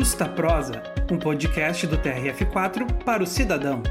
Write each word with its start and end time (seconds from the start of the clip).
Justa 0.00 0.26
Prosa, 0.26 0.82
um 1.12 1.18
podcast 1.18 1.86
do 1.86 1.98
TRF4 1.98 3.04
para 3.04 3.22
o 3.22 3.26
cidadão. 3.26 3.82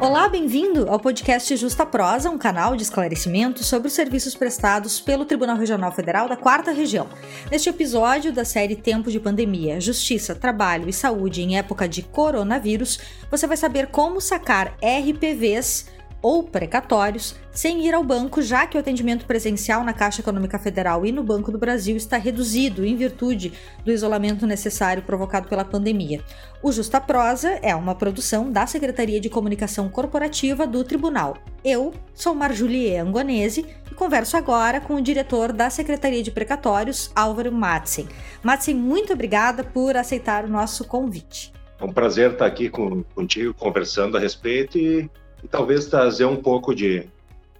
Olá, 0.00 0.28
bem-vindo 0.28 0.90
ao 0.90 0.98
podcast 0.98 1.54
Justa 1.54 1.86
Prosa, 1.86 2.28
um 2.28 2.36
canal 2.36 2.74
de 2.74 2.82
esclarecimento 2.82 3.62
sobre 3.62 3.86
os 3.86 3.94
serviços 3.94 4.34
prestados 4.34 5.00
pelo 5.00 5.24
Tribunal 5.24 5.56
Regional 5.56 5.92
Federal 5.92 6.28
da 6.28 6.36
Quarta 6.36 6.72
Região. 6.72 7.08
Neste 7.48 7.68
episódio 7.68 8.32
da 8.32 8.44
série 8.44 8.74
Tempo 8.74 9.08
de 9.08 9.20
Pandemia, 9.20 9.80
Justiça, 9.80 10.34
Trabalho 10.34 10.88
e 10.88 10.92
Saúde 10.92 11.40
em 11.40 11.56
época 11.56 11.88
de 11.88 12.02
coronavírus, 12.02 12.98
você 13.30 13.46
vai 13.46 13.56
saber 13.56 13.86
como 13.86 14.20
sacar 14.20 14.76
RPVs 14.82 15.86
ou 16.22 16.44
precatórios 16.44 17.34
sem 17.50 17.84
ir 17.86 17.94
ao 17.94 18.02
banco, 18.02 18.40
já 18.40 18.66
que 18.66 18.76
o 18.76 18.80
atendimento 18.80 19.26
presencial 19.26 19.84
na 19.84 19.92
Caixa 19.92 20.22
Econômica 20.22 20.58
Federal 20.58 21.04
e 21.04 21.12
no 21.12 21.22
Banco 21.22 21.50
do 21.50 21.58
Brasil 21.58 21.96
está 21.96 22.16
reduzido 22.16 22.86
em 22.86 22.96
virtude 22.96 23.52
do 23.84 23.92
isolamento 23.92 24.46
necessário 24.46 25.02
provocado 25.02 25.48
pela 25.48 25.64
pandemia. 25.64 26.22
O 26.62 26.70
Justa 26.70 27.00
Prosa 27.00 27.58
é 27.60 27.74
uma 27.74 27.94
produção 27.94 28.50
da 28.50 28.66
Secretaria 28.66 29.20
de 29.20 29.28
Comunicação 29.28 29.88
Corporativa 29.88 30.66
do 30.66 30.84
Tribunal. 30.84 31.36
Eu 31.64 31.92
sou 32.14 32.34
Marjulie 32.34 32.96
Angonese 32.96 33.66
e 33.90 33.94
converso 33.94 34.36
agora 34.36 34.80
com 34.80 34.94
o 34.94 35.02
diretor 35.02 35.52
da 35.52 35.68
Secretaria 35.68 36.22
de 36.22 36.30
Precatórios, 36.30 37.10
Álvaro 37.14 37.52
Matzen. 37.52 38.08
Matzen, 38.42 38.76
muito 38.76 39.12
obrigada 39.12 39.64
por 39.64 39.96
aceitar 39.96 40.44
o 40.44 40.48
nosso 40.48 40.84
convite. 40.84 41.52
É 41.80 41.84
um 41.84 41.92
prazer 41.92 42.32
estar 42.32 42.46
aqui 42.46 42.70
contigo 42.70 43.52
conversando 43.54 44.16
a 44.16 44.20
respeito 44.20 44.78
e 44.78 45.10
e 45.42 45.48
talvez 45.48 45.86
trazer 45.86 46.24
um 46.24 46.36
pouco 46.36 46.74
de 46.74 47.06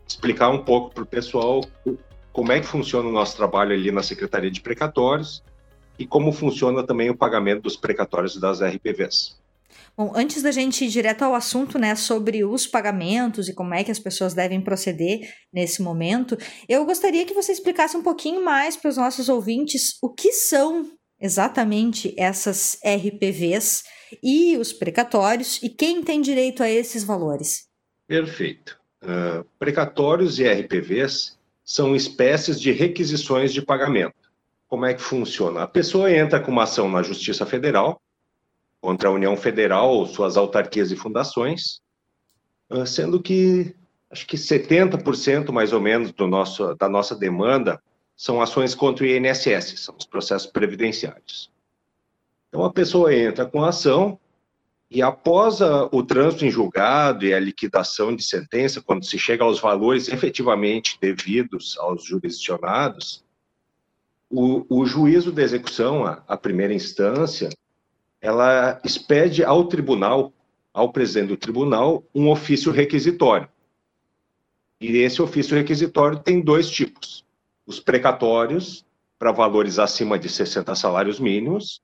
explicar 0.07 0.51
um 0.51 0.63
pouco 0.65 0.95
para 0.95 1.03
o 1.03 1.07
pessoal 1.07 1.65
como 2.33 2.53
é 2.53 2.61
que 2.61 2.67
funciona 2.67 3.09
o 3.09 3.13
nosso 3.13 3.37
trabalho 3.37 3.73
ali 3.73 3.91
na 3.91 4.03
Secretaria 4.03 4.51
de 4.51 4.61
Precatórios 4.61 5.43
e 5.99 6.07
como 6.07 6.33
funciona 6.33 6.85
também 6.85 7.11
o 7.11 7.17
pagamento 7.17 7.63
dos 7.63 7.77
precatórios 7.77 8.37
das 8.37 8.61
RPVs. 8.61 9.41
Bom, 9.97 10.13
antes 10.15 10.43
da 10.43 10.51
gente 10.51 10.85
ir 10.85 10.89
direto 10.89 11.23
ao 11.23 11.35
assunto, 11.35 11.79
né, 11.79 11.95
sobre 11.95 12.45
os 12.45 12.67
pagamentos 12.67 13.49
e 13.49 13.55
como 13.55 13.75
é 13.75 13.85
que 13.85 13.91
as 13.91 13.99
pessoas 13.99 14.33
devem 14.33 14.61
proceder 14.61 15.21
nesse 15.53 15.83
momento, 15.83 16.37
eu 16.69 16.85
gostaria 16.87 17.27
que 17.27 17.35
você 17.35 17.53
explicasse 17.53 17.97
um 17.97 18.03
pouquinho 18.03 18.43
mais 18.45 18.77
para 18.77 18.89
os 18.89 18.97
nossos 18.97 19.29
ouvintes 19.29 19.99
o 20.03 20.09
que 20.09 20.33
são 20.33 20.91
exatamente 21.21 22.15
essas 22.19 22.79
RPVs 22.83 23.85
e 24.23 24.57
os 24.57 24.73
precatórios 24.73 25.61
e 25.63 25.69
quem 25.69 26.03
tem 26.03 26.21
direito 26.21 26.63
a 26.63 26.71
esses 26.71 27.05
valores. 27.05 27.72
Perfeito. 28.13 28.79
Uh, 29.03 29.43
precatórios 29.59 30.39
e 30.39 30.47
RPVs 30.47 31.39
são 31.65 31.97
espécies 31.97 32.61
de 32.61 32.71
requisições 32.71 33.55
de 33.55 33.63
pagamento. 33.63 34.13
Como 34.69 34.85
é 34.85 34.93
que 34.93 35.01
funciona? 35.01 35.63
A 35.63 35.67
pessoa 35.67 36.13
entra 36.13 36.39
com 36.39 36.51
uma 36.51 36.65
ação 36.65 36.91
na 36.91 37.03
Justiça 37.03 37.47
Federal 37.47 37.99
contra 38.83 39.09
a 39.09 39.13
União 39.13 39.35
Federal 39.35 39.89
ou 39.89 40.05
suas 40.05 40.37
autarquias 40.37 40.93
e 40.93 40.97
fundações, 40.97 41.81
uh, 42.69 42.85
sendo 42.87 43.19
que 43.19 43.75
acho 44.11 44.27
que 44.27 44.37
70% 44.37 45.51
mais 45.51 45.73
ou 45.73 45.81
menos 45.81 46.13
do 46.13 46.27
nosso, 46.27 46.75
da 46.75 46.91
nossa 46.91 47.17
demanda 47.17 47.83
são 48.15 48.43
ações 48.43 48.75
contra 48.75 49.07
o 49.07 49.09
INSS, 49.09 49.81
são 49.81 49.97
os 49.97 50.05
processos 50.05 50.51
previdenciários. 50.51 51.51
Então 52.51 52.63
a 52.63 52.71
pessoa 52.71 53.15
entra 53.15 53.47
com 53.47 53.65
a 53.65 53.71
ação, 53.71 54.21
e 54.95 55.01
após 55.01 55.63
a, 55.63 55.87
o 55.91 56.03
trânsito 56.03 56.45
em 56.45 56.51
julgado 56.51 57.25
e 57.25 57.33
a 57.33 57.41
liquidação 57.41 58.15
de 58.15 58.23
sentença, 58.23 58.83
quando 58.83 59.07
se 59.07 59.19
chega 59.19 59.43
aos 59.43 59.59
valores 59.59 60.09
efetivamente 60.09 60.99
devidos 61.01 61.79
aos 61.79 62.05
jurisdicionados, 62.05 63.25
o, 64.29 64.67
o 64.69 64.85
juízo 64.85 65.33
de 65.33 65.43
execução, 65.43 66.05
a, 66.05 66.23
a 66.29 66.37
primeira 66.37 66.75
instância, 66.75 67.49
ela 68.21 68.79
expede 68.85 69.43
ao 69.43 69.65
tribunal, 69.65 70.31
ao 70.75 70.93
presidente 70.93 71.29
do 71.29 71.37
tribunal, 71.39 72.05
um 72.15 72.29
ofício 72.31 72.71
requisitório. 72.71 73.49
E 74.79 74.99
esse 74.99 75.23
ofício 75.23 75.57
requisitório 75.57 76.19
tem 76.19 76.39
dois 76.39 76.71
tipos: 76.71 77.25
os 77.67 77.81
precatórios, 77.81 78.85
para 79.19 79.33
valores 79.33 79.79
acima 79.79 80.19
de 80.19 80.29
60 80.29 80.75
salários 80.75 81.19
mínimos, 81.19 81.81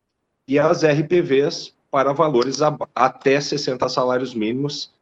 e 0.46 0.58
as 0.58 0.82
RPVs, 0.84 1.77
para 1.90 2.12
valores 2.12 2.60
até 2.94 3.40
60 3.40 3.88
salários 3.88 4.34
mínimos, 4.34 4.92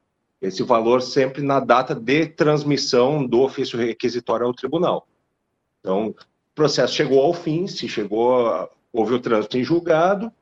esse 0.41 0.63
valor 0.63 1.03
sempre 1.03 1.43
na 1.43 1.61
data 1.61 1.95
de 1.95 2.27
transmissão 2.27 3.27
do 3.27 3.41
ofício 3.41 3.79
requisitório 3.79 4.47
ao 4.47 4.55
tribunal. 4.55 5.07
Então, 5.81 6.09
o 6.09 6.15
processo 6.55 6.95
chegou 6.95 7.23
ao 7.23 7.33
fim, 7.33 7.67
se 7.67 7.89
chegou, 7.89 8.69
houve 8.93 9.15
o 9.15 9.21
trânsito 9.21 9.59
em 9.59 9.65
julgado, 9.65 10.33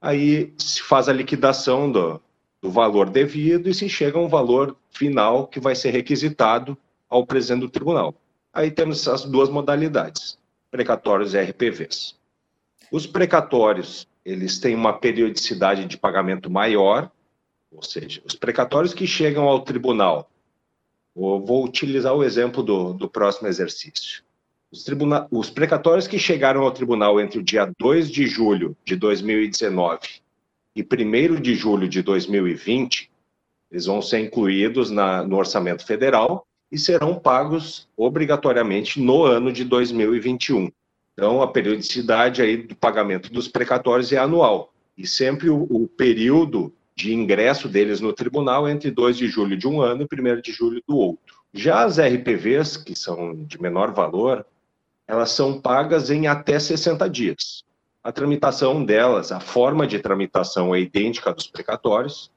aí 0.00 0.52
se 0.58 0.82
faz 0.82 1.08
a 1.08 1.12
liquidação 1.12 1.90
do, 1.90 2.20
do 2.60 2.70
valor 2.70 3.08
devido 3.10 3.68
e 3.68 3.74
se 3.74 3.88
chega 3.88 4.18
a 4.18 4.22
um 4.22 4.28
valor 4.28 4.76
final 4.90 5.46
que 5.46 5.58
vai 5.58 5.74
ser 5.74 5.90
requisitado 5.90 6.76
ao 7.08 7.26
presidente 7.26 7.60
do 7.60 7.68
tribunal. 7.68 8.14
Aí 8.52 8.70
temos 8.70 9.08
as 9.08 9.24
duas 9.24 9.48
modalidades, 9.48 10.38
precatórios 10.70 11.34
e 11.34 11.40
RPVs. 11.40 12.16
Os 12.92 13.06
precatórios 13.06 14.06
eles 14.24 14.58
têm 14.58 14.74
uma 14.74 14.92
periodicidade 14.92 15.84
de 15.84 15.98
pagamento 15.98 16.50
maior, 16.50 17.10
ou 17.70 17.82
seja, 17.82 18.22
os 18.24 18.34
precatórios 18.34 18.94
que 18.94 19.06
chegam 19.06 19.44
ao 19.44 19.60
tribunal. 19.60 20.30
Vou 21.14 21.64
utilizar 21.64 22.14
o 22.14 22.24
exemplo 22.24 22.62
do, 22.62 22.92
do 22.92 23.08
próximo 23.08 23.46
exercício. 23.46 24.22
Os, 24.70 24.82
tribuna, 24.82 25.28
os 25.30 25.50
precatórios 25.50 26.08
que 26.08 26.18
chegaram 26.18 26.62
ao 26.62 26.72
tribunal 26.72 27.20
entre 27.20 27.38
o 27.38 27.42
dia 27.42 27.70
2 27.78 28.10
de 28.10 28.26
julho 28.26 28.76
de 28.84 28.96
2019 28.96 30.00
e 30.74 30.82
1 30.82 31.40
de 31.40 31.54
julho 31.54 31.88
de 31.88 32.02
2020, 32.02 33.10
eles 33.70 33.86
vão 33.86 34.02
ser 34.02 34.18
incluídos 34.20 34.90
na, 34.90 35.22
no 35.22 35.36
orçamento 35.36 35.86
federal 35.86 36.46
e 36.72 36.78
serão 36.78 37.14
pagos 37.14 37.88
obrigatoriamente 37.96 39.00
no 39.00 39.22
ano 39.22 39.52
de 39.52 39.64
2021. 39.64 40.70
Então, 41.14 41.40
a 41.40 41.48
periodicidade 41.48 42.42
aí 42.42 42.56
do 42.56 42.74
pagamento 42.74 43.32
dos 43.32 43.48
precatórios 43.48 44.12
é 44.12 44.18
anual. 44.18 44.72
E 44.98 45.06
sempre 45.06 45.48
o, 45.48 45.62
o 45.70 45.88
período 45.88 46.72
de 46.96 47.12
ingresso 47.12 47.68
deles 47.68 48.00
no 48.00 48.12
tribunal 48.12 48.68
é 48.68 48.72
entre 48.72 48.90
2 48.90 49.16
de 49.16 49.26
julho 49.28 49.56
de 49.56 49.66
um 49.66 49.80
ano 49.80 50.02
e 50.02 50.20
1 50.20 50.40
de 50.40 50.52
julho 50.52 50.82
do 50.86 50.96
outro. 50.96 51.36
Já 51.52 51.84
as 51.84 51.98
RPVs, 51.98 52.76
que 52.76 52.96
são 52.96 53.34
de 53.34 53.60
menor 53.60 53.92
valor, 53.92 54.44
elas 55.06 55.30
são 55.30 55.60
pagas 55.60 56.10
em 56.10 56.26
até 56.26 56.58
60 56.58 57.08
dias. 57.08 57.64
A 58.02 58.12
tramitação 58.12 58.84
delas, 58.84 59.32
a 59.32 59.40
forma 59.40 59.86
de 59.86 59.98
tramitação 59.98 60.74
é 60.74 60.80
idêntica 60.80 61.32
dos 61.32 61.46
precatórios, 61.46 62.30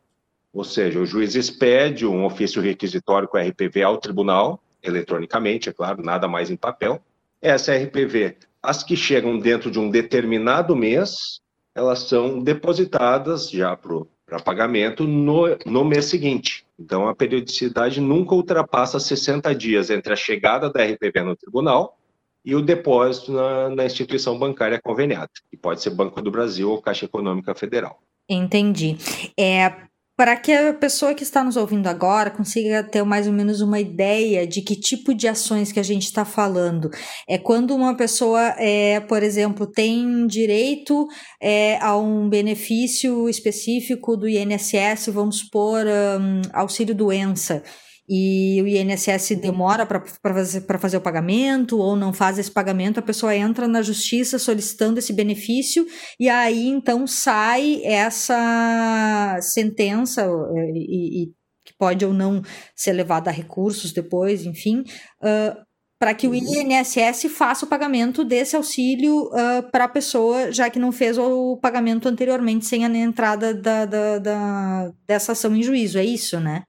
ou 0.54 0.64
seja, 0.64 1.00
o 1.00 1.06
juiz 1.06 1.36
expede 1.36 2.06
um 2.06 2.26
ofício 2.26 2.62
requisitório 2.62 3.28
com 3.28 3.38
a 3.38 3.42
RPV 3.42 3.84
ao 3.84 3.98
tribunal, 3.98 4.62
eletronicamente, 4.82 5.70
é 5.70 5.74
claro, 5.74 6.02
nada 6.02 6.28
mais 6.28 6.50
em 6.50 6.56
papel. 6.56 7.02
Essa 7.42 7.76
RPV 7.76 8.38
as 8.68 8.84
que 8.84 8.98
chegam 8.98 9.40
dentro 9.40 9.72
de 9.72 9.80
um 9.80 9.90
determinado 9.90 10.76
mês, 10.76 11.40
elas 11.74 12.00
são 12.00 12.40
depositadas 12.40 13.50
já 13.50 13.78
para 13.78 14.42
pagamento 14.44 15.06
no, 15.06 15.58
no 15.66 15.86
mês 15.86 16.06
seguinte. 16.06 16.66
Então, 16.78 17.08
a 17.08 17.16
periodicidade 17.16 18.02
nunca 18.02 18.36
ultrapassa 18.36 19.00
60 19.00 19.56
dias 19.56 19.90
entre 19.90 20.12
a 20.12 20.18
chegada 20.18 20.70
da 20.70 20.84
RPV 20.84 21.22
no 21.22 21.38
tribunal 21.38 21.98
e 22.44 22.56
o 22.56 22.62
depósito 22.62 23.32
na, 23.32 23.70
na 23.70 23.86
instituição 23.86 24.38
bancária 24.38 24.82
conveniada, 24.84 25.30
que 25.50 25.56
pode 25.56 25.82
ser 25.82 25.92
Banco 25.92 26.22
do 26.22 26.30
Brasil 26.30 26.70
ou 26.70 26.82
Caixa 26.82 27.06
Econômica 27.06 27.56
Federal. 27.56 28.02
Entendi. 28.28 28.98
É, 29.40 29.74
para 30.18 30.36
que 30.36 30.52
a 30.52 30.74
pessoa 30.74 31.14
que 31.14 31.22
está 31.22 31.44
nos 31.44 31.56
ouvindo 31.56 31.86
agora 31.86 32.32
consiga 32.32 32.84
ter 32.84 33.04
mais 33.04 33.28
ou 33.28 33.34
menos 33.34 33.62
uma 33.62 33.80
ideia 33.80 34.48
de 34.48 34.64
que 34.64 34.76
tipo 34.76 35.14
de 35.14 35.28
ações 35.28 35.72
que 35.72 35.80
a 35.80 35.84
gente 35.84 36.06
está 36.06 36.26
falando. 36.26 36.90
É 37.30 37.38
quando 37.38 37.76
uma 37.76 37.96
pessoa, 37.96 38.56
é, 38.58 39.00
por 39.00 39.22
exemplo, 39.22 39.68
tem 39.68 40.26
direito 40.26 41.08
é, 41.40 41.78
a 41.80 41.96
um 41.96 42.28
benefício 42.28 43.30
específico 43.30 44.18
do 44.18 44.28
INSS, 44.28 45.10
vamos 45.14 45.38
supor, 45.38 45.86
um, 45.86 46.42
auxílio 46.52 46.96
doença 46.96 47.62
e 48.08 48.62
o 48.62 48.68
INSS 48.68 49.36
demora 49.42 49.86
para 49.86 50.02
fazer, 50.34 50.62
fazer 50.80 50.98
o 50.98 51.02
pagamento 51.02 51.78
ou 51.78 51.96
não 51.96 52.14
faz 52.14 52.40
esse 52.40 52.50
pagamento, 52.50 53.00
a 53.00 53.04
pessoa 53.04 53.36
entra 53.36 53.68
na 53.68 53.82
justiça 53.82 54.40
solicitando 54.40 55.00
esse 55.00 55.12
benefício 55.12 55.86
e 56.20 56.30
aí 56.30 56.68
então 56.68 57.06
sai 57.06 57.82
essa 57.84 59.38
sentença 59.42 60.22
eh, 60.22 60.72
e, 60.74 61.24
e 61.24 61.38
que 61.66 61.74
pode 61.78 62.06
ou 62.06 62.14
não 62.14 62.42
ser 62.74 62.94
levada 62.94 63.30
a 63.30 63.34
recursos 63.34 63.92
depois, 63.92 64.46
enfim, 64.46 64.86
uh, 65.22 65.68
para 66.00 66.14
que 66.14 66.28
o 66.28 66.34
INSS 66.34 67.26
faça 67.30 67.66
o 67.66 67.68
pagamento 67.68 68.24
desse 68.24 68.56
auxílio 68.56 69.26
uh, 69.26 69.70
para 69.70 69.84
a 69.84 69.90
pessoa, 69.90 70.50
já 70.52 70.70
que 70.70 70.80
não 70.80 70.94
fez 70.94 71.18
o 71.18 71.58
pagamento 71.58 72.08
anteriormente 72.08 72.66
sem 72.66 72.86
a 72.86 72.90
entrada 72.90 73.54
da, 73.54 73.86
da, 73.86 74.20
da, 74.20 74.92
dessa 75.06 75.34
ação 75.34 75.54
em 75.54 75.62
juízo, 75.62 75.98
é 75.98 76.06
isso, 76.06 76.40
né? 76.40 76.64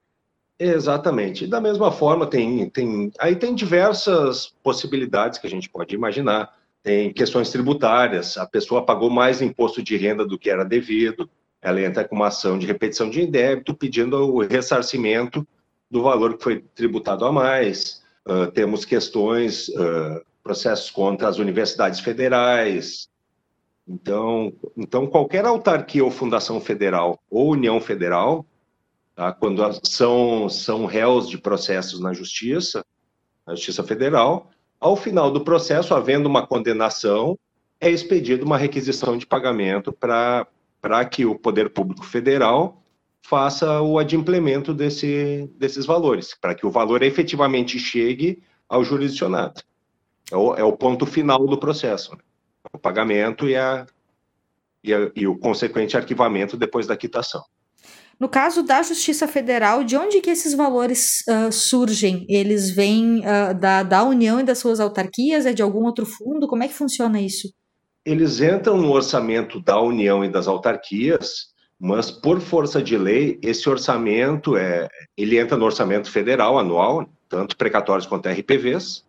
Exatamente. 0.58 1.46
Da 1.46 1.60
mesma 1.60 1.92
forma, 1.92 2.26
tem, 2.26 2.68
tem, 2.70 3.12
aí 3.18 3.36
tem 3.36 3.54
diversas 3.54 4.52
possibilidades 4.62 5.38
que 5.38 5.46
a 5.46 5.50
gente 5.50 5.68
pode 5.68 5.94
imaginar. 5.94 6.56
tem 6.82 7.12
questões 7.12 7.50
tributárias, 7.50 8.36
a 8.36 8.46
pessoa 8.46 8.84
pagou 8.84 9.10
mais 9.10 9.42
imposto 9.42 9.82
de 9.82 9.96
renda 9.96 10.24
do 10.26 10.38
que 10.38 10.50
era 10.50 10.64
devido, 10.64 11.28
ela 11.60 11.80
entra 11.80 12.04
com 12.04 12.16
uma 12.16 12.28
ação 12.28 12.58
de 12.58 12.66
repetição 12.66 13.10
de 13.10 13.26
débito 13.26 13.74
pedindo 13.74 14.16
o 14.16 14.40
ressarcimento 14.40 15.46
do 15.90 16.02
valor 16.02 16.36
que 16.36 16.44
foi 16.44 16.64
tributado 16.74 17.24
a 17.24 17.32
mais. 17.32 18.02
Uh, 18.26 18.50
temos 18.52 18.84
questões, 18.84 19.68
uh, 19.68 20.22
processos 20.42 20.90
contra 20.90 21.28
as 21.28 21.38
universidades 21.38 22.00
federais. 22.00 23.08
Então, 23.86 24.52
então, 24.76 25.06
qualquer 25.06 25.44
autarquia 25.44 26.04
ou 26.04 26.10
fundação 26.10 26.60
federal 26.60 27.18
ou 27.30 27.52
União 27.52 27.80
Federal, 27.80 28.44
tá, 29.18 29.32
quando 29.32 29.60
são, 29.82 30.48
são 30.48 30.86
réus 30.86 31.28
de 31.28 31.36
processos 31.36 31.98
na 31.98 32.12
Justiça, 32.12 32.84
na 33.44 33.56
Justiça 33.56 33.82
Federal, 33.82 34.48
ao 34.78 34.94
final 34.94 35.28
do 35.28 35.40
processo, 35.40 35.92
havendo 35.92 36.28
uma 36.28 36.46
condenação, 36.46 37.36
é 37.80 37.90
expedida 37.90 38.44
uma 38.44 38.56
requisição 38.56 39.18
de 39.18 39.26
pagamento 39.26 39.92
para 39.92 40.46
que 41.10 41.26
o 41.26 41.36
Poder 41.36 41.70
Público 41.70 42.06
Federal 42.06 42.80
faça 43.20 43.80
o 43.80 43.98
adimplemento 43.98 44.72
desse, 44.72 45.50
desses 45.58 45.84
valores, 45.84 46.32
para 46.40 46.54
que 46.54 46.64
o 46.64 46.70
valor 46.70 47.02
efetivamente 47.02 47.76
chegue 47.76 48.40
ao 48.68 48.84
jurisdicionado. 48.84 49.62
É 50.30 50.36
o, 50.36 50.54
é 50.54 50.62
o 50.62 50.76
ponto 50.76 51.04
final 51.04 51.44
do 51.44 51.58
processo. 51.58 52.12
Né? 52.12 52.22
O 52.72 52.78
pagamento 52.78 53.48
e, 53.48 53.56
a, 53.56 53.84
e, 54.84 54.94
a, 54.94 55.10
e 55.16 55.26
o 55.26 55.36
consequente 55.36 55.96
arquivamento 55.96 56.56
depois 56.56 56.86
da 56.86 56.96
quitação. 56.96 57.42
No 58.20 58.28
caso 58.28 58.64
da 58.64 58.82
Justiça 58.82 59.28
Federal, 59.28 59.84
de 59.84 59.96
onde 59.96 60.20
que 60.20 60.30
esses 60.30 60.52
valores 60.52 61.22
uh, 61.28 61.52
surgem? 61.52 62.26
Eles 62.28 62.68
vêm 62.68 63.20
uh, 63.20 63.54
da, 63.54 63.84
da 63.84 64.02
União 64.02 64.40
e 64.40 64.42
das 64.42 64.58
suas 64.58 64.80
autarquias? 64.80 65.46
É 65.46 65.52
de 65.52 65.62
algum 65.62 65.84
outro 65.84 66.04
fundo? 66.04 66.48
Como 66.48 66.64
é 66.64 66.68
que 66.68 66.74
funciona 66.74 67.20
isso? 67.20 67.48
Eles 68.04 68.40
entram 68.40 68.76
no 68.76 68.90
orçamento 68.90 69.60
da 69.60 69.80
União 69.80 70.24
e 70.24 70.28
das 70.28 70.48
autarquias, 70.48 71.48
mas 71.78 72.10
por 72.10 72.40
força 72.40 72.82
de 72.82 72.96
lei, 72.98 73.38
esse 73.40 73.68
orçamento 73.68 74.56
é, 74.56 74.88
ele 75.16 75.38
entra 75.38 75.56
no 75.56 75.64
orçamento 75.64 76.10
federal 76.10 76.58
anual, 76.58 77.08
tanto 77.28 77.56
precatórios 77.56 78.06
quanto 78.06 78.28
RPVs, 78.28 79.04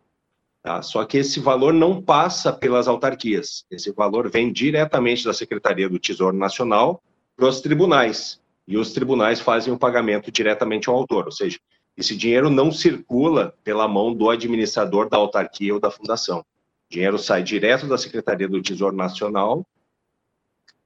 tá? 0.62 0.82
só 0.82 1.04
que 1.04 1.18
esse 1.18 1.40
valor 1.40 1.74
não 1.74 2.02
passa 2.02 2.54
pelas 2.54 2.88
autarquias, 2.88 3.64
esse 3.72 3.92
valor 3.92 4.30
vem 4.30 4.52
diretamente 4.52 5.24
da 5.24 5.34
Secretaria 5.34 5.90
do 5.90 5.98
Tesouro 5.98 6.36
Nacional 6.36 7.02
para 7.36 7.48
os 7.48 7.62
tribunais, 7.62 8.39
e 8.70 8.78
os 8.78 8.94
tribunais 8.94 9.42
fazem 9.42 9.74
o 9.74 9.78
pagamento 9.78 10.32
diretamente 10.32 10.88
ao 10.88 10.96
autor, 10.96 11.26
ou 11.26 11.32
seja, 11.32 11.60
esse 11.98 12.16
dinheiro 12.16 12.50
não 12.50 12.72
circula 12.72 13.54
pela 13.64 13.88
mão 13.88 14.14
do 14.14 14.30
administrador 14.30 15.10
da 15.10 15.18
autarquia 15.18 15.74
ou 15.74 15.80
da 15.80 15.92
fundação. 15.92 16.40
O 16.40 16.94
dinheiro 16.94 17.18
sai 17.18 17.44
direto 17.44 17.88
da 17.88 17.98
Secretaria 17.98 18.48
do 18.48 18.62
Tesouro 18.62 18.96
Nacional 18.96 19.66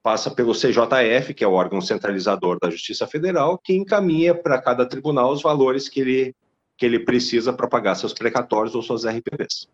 passa 0.03 0.30
pelo 0.30 0.53
CJF, 0.53 1.33
que 1.33 1.45
é 1.45 1.47
o 1.47 1.53
órgão 1.53 1.80
centralizador 1.80 2.59
da 2.62 2.69
Justiça 2.69 3.07
Federal, 3.07 3.57
que 3.57 3.74
encaminha 3.74 4.36
para 4.36 4.62
cada 4.62 4.86
tribunal 4.86 5.31
os 5.31 5.41
valores 5.41 5.88
que 5.88 6.01
ele, 6.01 6.36
que 6.77 6.86
ele 6.86 7.00
precisa 7.00 7.53
para 7.53 7.69
pagar 7.69 7.95
seus 7.95 8.13
precatórios 8.13 8.75
ou 8.75 8.81
suas 8.81 9.06
RPVs. 9.06 9.69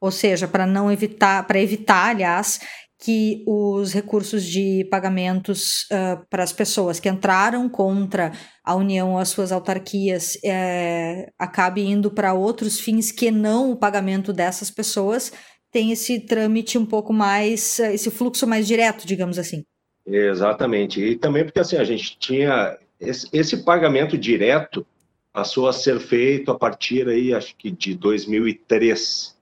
Ou 0.00 0.12
seja, 0.12 0.46
para 0.46 0.64
não 0.64 0.92
evitar, 0.92 1.44
para 1.46 1.60
evitar, 1.60 2.10
aliás, 2.10 2.60
que 2.98 3.42
os 3.46 3.92
recursos 3.92 4.44
de 4.44 4.86
pagamentos 4.90 5.86
uh, 5.92 6.24
para 6.30 6.42
as 6.42 6.52
pessoas 6.52 7.00
que 7.00 7.08
entraram 7.08 7.68
contra 7.68 8.32
a 8.64 8.74
União 8.74 9.12
ou 9.12 9.18
as 9.18 9.28
suas 9.28 9.52
autarquias 9.52 10.38
é, 10.44 11.30
acabe 11.38 11.82
indo 11.82 12.10
para 12.10 12.32
outros 12.32 12.80
fins 12.80 13.10
que 13.10 13.30
não 13.30 13.70
o 13.72 13.76
pagamento 13.76 14.32
dessas 14.32 14.70
pessoas, 14.70 15.32
tem 15.70 15.90
esse 15.90 16.20
trâmite 16.20 16.78
um 16.78 16.86
pouco 16.86 17.12
mais, 17.12 17.78
esse 17.80 18.10
fluxo 18.10 18.46
mais 18.46 18.66
direto, 18.66 19.06
digamos 19.06 19.38
assim. 19.38 19.64
Exatamente. 20.06 21.00
E 21.00 21.16
também 21.16 21.44
porque 21.44 21.60
assim, 21.60 21.76
a 21.76 21.84
gente 21.84 22.16
tinha 22.18 22.78
esse, 23.00 23.28
esse 23.32 23.64
pagamento 23.64 24.16
direto 24.16 24.86
passou 25.32 25.68
a 25.68 25.72
ser 25.72 25.98
feito 25.98 26.52
a 26.52 26.58
partir 26.58 27.08
aí, 27.08 27.34
acho 27.34 27.56
que 27.56 27.70
de 27.70 27.94
2003. 27.94 29.33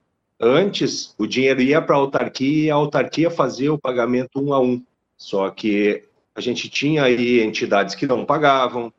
Antes, 0.45 1.15
o 1.17 1.25
dinheiro 1.25 1.61
ia 1.61 1.81
para 1.81 1.95
a 1.95 1.99
autarquia 1.99 2.65
e 2.65 2.69
a 2.69 2.75
autarquia 2.75 3.31
fazia 3.31 3.73
o 3.73 3.79
pagamento 3.79 4.41
um 4.41 4.53
a 4.53 4.59
um. 4.59 4.83
Só 5.15 5.49
que 5.49 6.03
a 6.35 6.41
gente 6.41 6.69
tinha 6.69 7.03
aí 7.03 7.39
entidades 7.39 7.95
que 7.95 8.05
não 8.05 8.25
pagavam, 8.25 8.91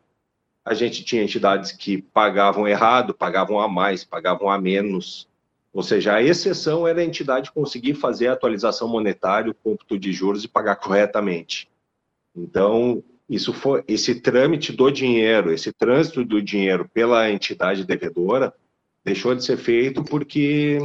a 0.64 0.73
gente 0.73 1.05
tinha 1.05 1.23
entidades 1.23 1.70
que 1.70 2.00
pagavam 2.00 2.67
errado, 2.67 3.12
pagavam 3.12 3.61
a 3.61 3.69
mais, 3.69 4.05
pagavam 4.05 4.49
a 4.49 4.58
menos. 4.58 5.29
Ou 5.70 5.82
seja, 5.82 6.14
a 6.14 6.23
exceção 6.23 6.88
era 6.88 7.02
a 7.02 7.05
entidade 7.05 7.52
conseguir 7.52 7.93
fazer 7.93 8.29
a 8.29 8.32
atualização 8.32 8.88
monetária, 8.88 9.50
o 9.50 9.55
cômputo 9.55 9.99
de 9.99 10.12
juros 10.14 10.44
e 10.44 10.49
pagar 10.49 10.76
corretamente. 10.76 11.69
Então, 12.35 13.05
isso 13.29 13.52
foi 13.52 13.85
esse 13.87 14.14
trâmite 14.14 14.73
do 14.73 14.91
dinheiro, 14.91 15.52
esse 15.52 15.70
trânsito 15.73 16.25
do 16.25 16.41
dinheiro 16.41 16.88
pela 16.88 17.31
entidade 17.31 17.85
devedora 17.85 18.55
deixou 19.05 19.35
de 19.35 19.44
ser 19.44 19.58
feito 19.58 20.02
porque 20.02 20.79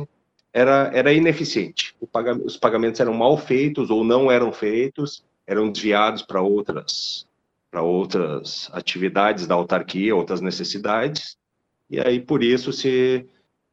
era, 0.53 0.91
era 0.93 1.13
ineficiente. 1.13 1.95
Os 2.43 2.57
pagamentos 2.57 2.99
eram 2.99 3.13
mal 3.13 3.37
feitos 3.37 3.89
ou 3.89 4.03
não 4.03 4.31
eram 4.31 4.51
feitos, 4.51 5.23
eram 5.45 5.71
desviados 5.71 6.21
para 6.21 6.41
outras 6.41 7.27
para 7.71 7.83
outras 7.83 8.67
atividades 8.73 9.45
da 9.45 9.53
autarquia, 9.53 10.15
outras 10.15 10.41
necessidades, 10.41 11.37
e 11.87 11.99
aí 11.99 12.19
por 12.19 12.43
isso 12.43 12.73
se 12.73 13.23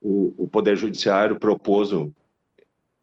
o, 0.01 0.35
o 0.37 0.49
Poder 0.49 0.77
Judiciário 0.77 1.39
propôs 1.39 1.93
um, 1.93 2.13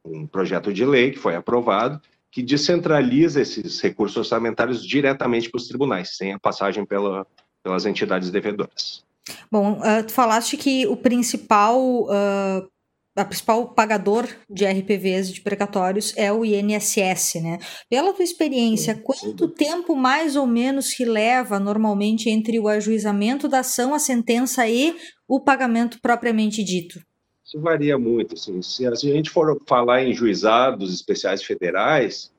um 0.06 0.28
projeto 0.28 0.72
de 0.72 0.86
lei 0.86 1.12
que 1.12 1.18
foi 1.18 1.36
aprovado, 1.36 2.00
que 2.30 2.42
descentraliza 2.42 3.42
esses 3.42 3.80
recursos 3.80 4.18
orçamentários 4.18 4.86
diretamente 4.86 5.50
para 5.50 5.58
os 5.58 5.68
tribunais, 5.68 6.16
sem 6.18 6.34
a 6.34 6.40
passagem 6.40 6.86
pela, 6.86 7.26
pelas 7.64 7.86
entidades 7.86 8.30
devedoras. 8.30 9.04
Bom, 9.52 9.80
uh, 9.80 10.04
tu 10.06 10.12
falaste 10.12 10.58
que 10.58 10.86
o 10.88 10.98
principal, 10.98 11.80
uh, 12.04 12.70
a 13.16 13.24
principal 13.24 13.68
pagador 13.74 14.28
de 14.50 14.66
RPVs 14.66 15.32
de 15.32 15.42
precatórios 15.42 16.14
é 16.18 16.32
o 16.32 16.44
INSS, 16.44 17.36
né? 17.42 17.60
Pela 17.90 18.14
tua 18.14 18.24
experiência, 18.24 18.96
quanto 18.96 19.48
tempo 19.48 19.96
mais 19.96 20.36
ou 20.36 20.48
menos 20.48 20.94
que 20.94 21.06
leva 21.06 21.60
normalmente 21.60 22.30
entre 22.30 22.60
o 22.60 22.68
ajuizamento 22.68 23.48
da 23.48 23.60
ação, 23.60 23.94
a 23.94 24.00
sentença 24.00 24.68
e 24.68 24.96
o 25.28 25.40
pagamento 25.40 26.00
propriamente 26.02 26.64
dito? 26.64 27.00
Isso 27.46 27.62
varia 27.62 28.00
muito. 28.00 28.34
Assim. 28.34 28.62
Se 28.64 28.88
a 28.88 28.96
gente 28.96 29.30
for 29.30 29.62
falar 29.68 30.04
em 30.04 30.14
juizados 30.14 30.92
especiais 30.92 31.44
federais, 31.44 32.32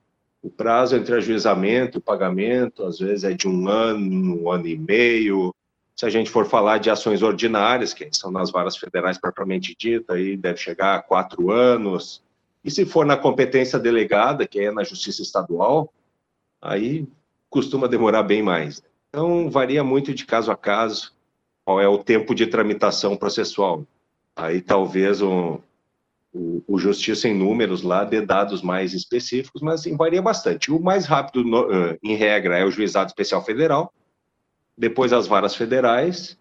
o 0.43 0.51
prazo 0.51 0.97
entre 0.97 1.15
ajuizamento 1.15 1.99
e 1.99 2.03
pagamento, 2.03 2.85
às 2.85 2.99
vezes, 2.99 3.25
é 3.25 3.33
de 3.33 3.49
um 3.49 3.69
ano, 3.69 4.43
um 4.43 4.51
ano 4.51 4.67
e 4.67 4.77
meio. 4.77 5.55
Se 5.97 6.05
a 6.05 6.11
gente 6.11 6.31
for 6.31 6.47
falar 6.47 6.79
de 6.79 6.91
ações 6.91 7.23
ordinárias, 7.23 7.95
que 7.95 8.09
são 8.13 8.31
nas 8.31 8.51
varas 8.51 8.77
federais 8.77 9.17
propriamente 9.17 9.77
dita, 9.79 10.15
aí 10.15 10.37
deve 10.37 10.59
chegar 10.59 10.97
a 10.97 11.03
quatro 11.03 11.51
anos. 11.51 12.23
E 12.65 12.71
se 12.71 12.85
for 12.85 13.07
na 13.07 13.17
competência 13.17 13.79
delegada, 13.79 14.47
que 14.47 14.59
é 14.61 14.73
na 14.73 14.83
justiça 14.83 15.23
estadual, 15.23 15.93
aí 16.61 17.07
costuma 17.49 17.87
demorar 17.87 18.25
bem 18.25 18.43
mais. 18.43 18.83
Então, 19.09 19.49
varia 19.49 19.85
muito 19.85 20.13
de 20.13 20.27
caso 20.27 20.51
a 20.51 20.57
caso 20.57 21.13
qual 21.65 21.81
é 21.81 21.89
o 21.89 21.99
tempo 21.99 22.35
de 22.35 22.47
tramitação 22.47 23.17
processual. 23.17 23.87
Aí 24.35 24.61
talvez 24.61 25.23
o, 25.23 25.61
o, 26.33 26.63
o 26.67 26.79
Justiça 26.79 27.29
em 27.29 27.35
números 27.35 27.83
lá 27.83 28.05
dê 28.05 28.21
dados 28.21 28.61
mais 28.61 28.93
específicos, 28.93 29.63
mas 29.63 29.81
assim, 29.81 29.97
varia 29.97 30.21
bastante. 30.21 30.73
O 30.73 30.81
mais 30.81 31.07
rápido, 31.07 31.45
no, 31.45 31.63
uh, 31.63 31.99
em 32.03 32.17
regra, 32.17 32.59
é 32.59 32.65
o 32.65 32.71
Juizado 32.71 33.07
Especial 33.07 33.45
Federal, 33.45 33.93
depois 34.77 35.13
as 35.13 35.27
varas 35.27 35.55
federais 35.55 36.39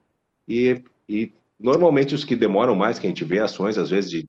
e, 0.47 0.83
e 1.07 1.31
normalmente 1.59 2.15
os 2.15 2.23
que 2.23 2.35
demoram 2.35 2.75
mais, 2.75 2.99
que 2.99 3.07
a 3.07 3.09
gente 3.09 3.23
vê 3.23 3.39
ações 3.39 3.77
às 3.77 3.89
vezes 3.89 4.09
de 4.09 4.25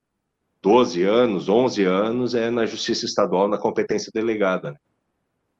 12 0.62 1.02
anos, 1.02 1.48
11 1.48 1.84
anos, 1.84 2.34
é 2.34 2.50
na 2.50 2.64
Justiça 2.64 3.04
Estadual, 3.04 3.48
na 3.48 3.58
competência 3.58 4.10
delegada. 4.14 4.72
Né? 4.72 4.76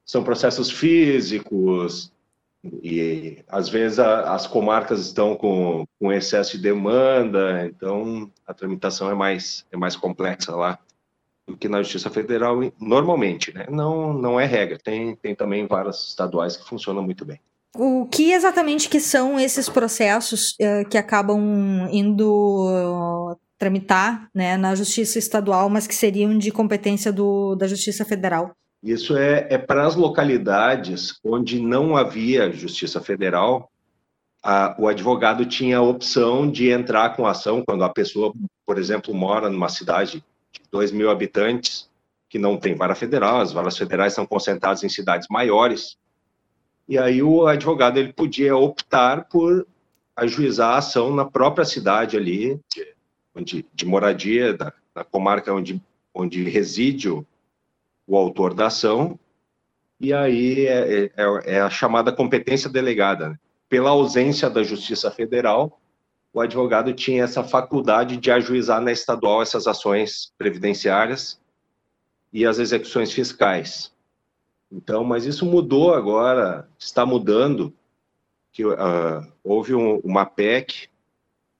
São 0.03 0.23
processos 0.23 0.71
físicos, 0.71 2.11
e 2.81 3.43
às 3.47 3.69
vezes 3.69 3.99
a, 3.99 4.33
as 4.33 4.47
comarcas 4.47 5.01
estão 5.01 5.35
com, 5.35 5.85
com 5.99 6.11
excesso 6.11 6.57
de 6.57 6.63
demanda, 6.63 7.65
então 7.65 8.31
a 8.45 8.53
tramitação 8.53 9.09
é 9.09 9.13
mais, 9.13 9.65
é 9.71 9.77
mais 9.77 9.95
complexa 9.95 10.55
lá 10.55 10.79
do 11.47 11.55
que 11.55 11.69
na 11.69 11.83
Justiça 11.83 12.09
Federal 12.09 12.57
normalmente, 12.79 13.53
né? 13.53 13.67
Não, 13.69 14.13
não 14.13 14.39
é 14.39 14.45
regra, 14.45 14.79
tem, 14.79 15.15
tem 15.15 15.35
também 15.35 15.67
várias 15.67 16.07
estaduais 16.07 16.57
que 16.57 16.67
funcionam 16.67 17.03
muito 17.03 17.23
bem. 17.23 17.39
O 17.77 18.07
que 18.07 18.31
exatamente 18.31 18.89
que 18.89 18.99
são 18.99 19.39
esses 19.39 19.69
processos 19.69 20.55
uh, 20.61 20.87
que 20.89 20.97
acabam 20.97 21.87
indo 21.91 22.67
uh, 22.67 23.37
tramitar 23.57 24.29
né, 24.33 24.57
na 24.57 24.75
Justiça 24.75 25.19
Estadual, 25.19 25.69
mas 25.69 25.87
que 25.87 25.95
seriam 25.95 26.37
de 26.37 26.51
competência 26.51 27.11
do, 27.11 27.55
da 27.55 27.67
Justiça 27.67 28.05
Federal? 28.05 28.55
Isso 28.81 29.17
é, 29.17 29.47
é 29.49 29.57
para 29.57 29.85
as 29.85 29.95
localidades 29.95 31.19
onde 31.23 31.59
não 31.59 31.97
havia 31.97 32.51
justiça 32.51 33.01
federal, 33.01 33.71
a, 34.43 34.75
o 34.77 34.87
advogado 34.87 35.43
tinha 35.43 35.79
a 35.79 35.81
opção 35.81 36.49
de 36.49 36.69
entrar 36.69 37.15
com 37.15 37.25
ação 37.25 37.63
quando 37.65 37.83
a 37.83 37.89
pessoa, 37.89 38.31
por 38.63 38.77
exemplo, 38.77 39.11
mora 39.11 39.49
numa 39.49 39.69
cidade 39.69 40.23
de 40.51 40.61
2 40.71 40.91
mil 40.91 41.09
habitantes, 41.09 41.89
que 42.29 42.37
não 42.37 42.57
tem 42.57 42.75
vara 42.75 42.93
federal, 42.93 43.41
as 43.41 43.51
varas 43.51 43.75
federais 43.75 44.13
são 44.13 44.23
concentradas 44.23 44.83
em 44.83 44.89
cidades 44.89 45.27
maiores, 45.31 45.97
e 46.87 46.97
aí 46.97 47.21
o 47.21 47.47
advogado 47.47 47.97
ele 47.97 48.13
podia 48.13 48.55
optar 48.55 49.25
por 49.25 49.65
ajuizar 50.15 50.75
a 50.75 50.77
ação 50.77 51.13
na 51.13 51.25
própria 51.25 51.65
cidade 51.65 52.15
ali, 52.15 52.59
de, 52.73 52.95
onde, 53.35 53.65
de 53.73 53.85
moradia, 53.85 54.53
da, 54.53 54.73
na 54.93 55.03
comarca 55.03 55.53
onde, 55.53 55.81
onde 56.13 56.43
reside 56.43 57.09
o, 57.09 57.25
o 58.07 58.15
autor 58.15 58.53
da 58.53 58.67
ação, 58.67 59.19
e 59.99 60.13
aí 60.13 60.67
é, 60.67 61.05
é, 61.05 61.11
é 61.55 61.61
a 61.61 61.69
chamada 61.69 62.11
competência 62.11 62.69
delegada. 62.69 63.29
Né? 63.29 63.39
Pela 63.67 63.89
ausência 63.89 64.49
da 64.49 64.63
Justiça 64.63 65.09
Federal, 65.09 65.79
o 66.33 66.41
advogado 66.41 66.93
tinha 66.93 67.23
essa 67.23 67.43
faculdade 67.43 68.17
de 68.17 68.29
ajuizar 68.29 68.81
na 68.81 68.91
estadual 68.91 69.41
essas 69.41 69.67
ações 69.67 70.33
previdenciárias 70.37 71.39
e 72.31 72.45
as 72.45 72.59
execuções 72.59 73.11
fiscais. 73.11 73.94
Então, 74.71 75.03
mas 75.03 75.25
isso 75.25 75.45
mudou 75.45 75.93
agora, 75.93 76.67
está 76.77 77.05
mudando, 77.05 77.73
que 78.51 78.65
uh, 78.65 78.75
houve 79.43 79.75
um, 79.75 79.97
uma 79.99 80.25
PEC 80.25 80.89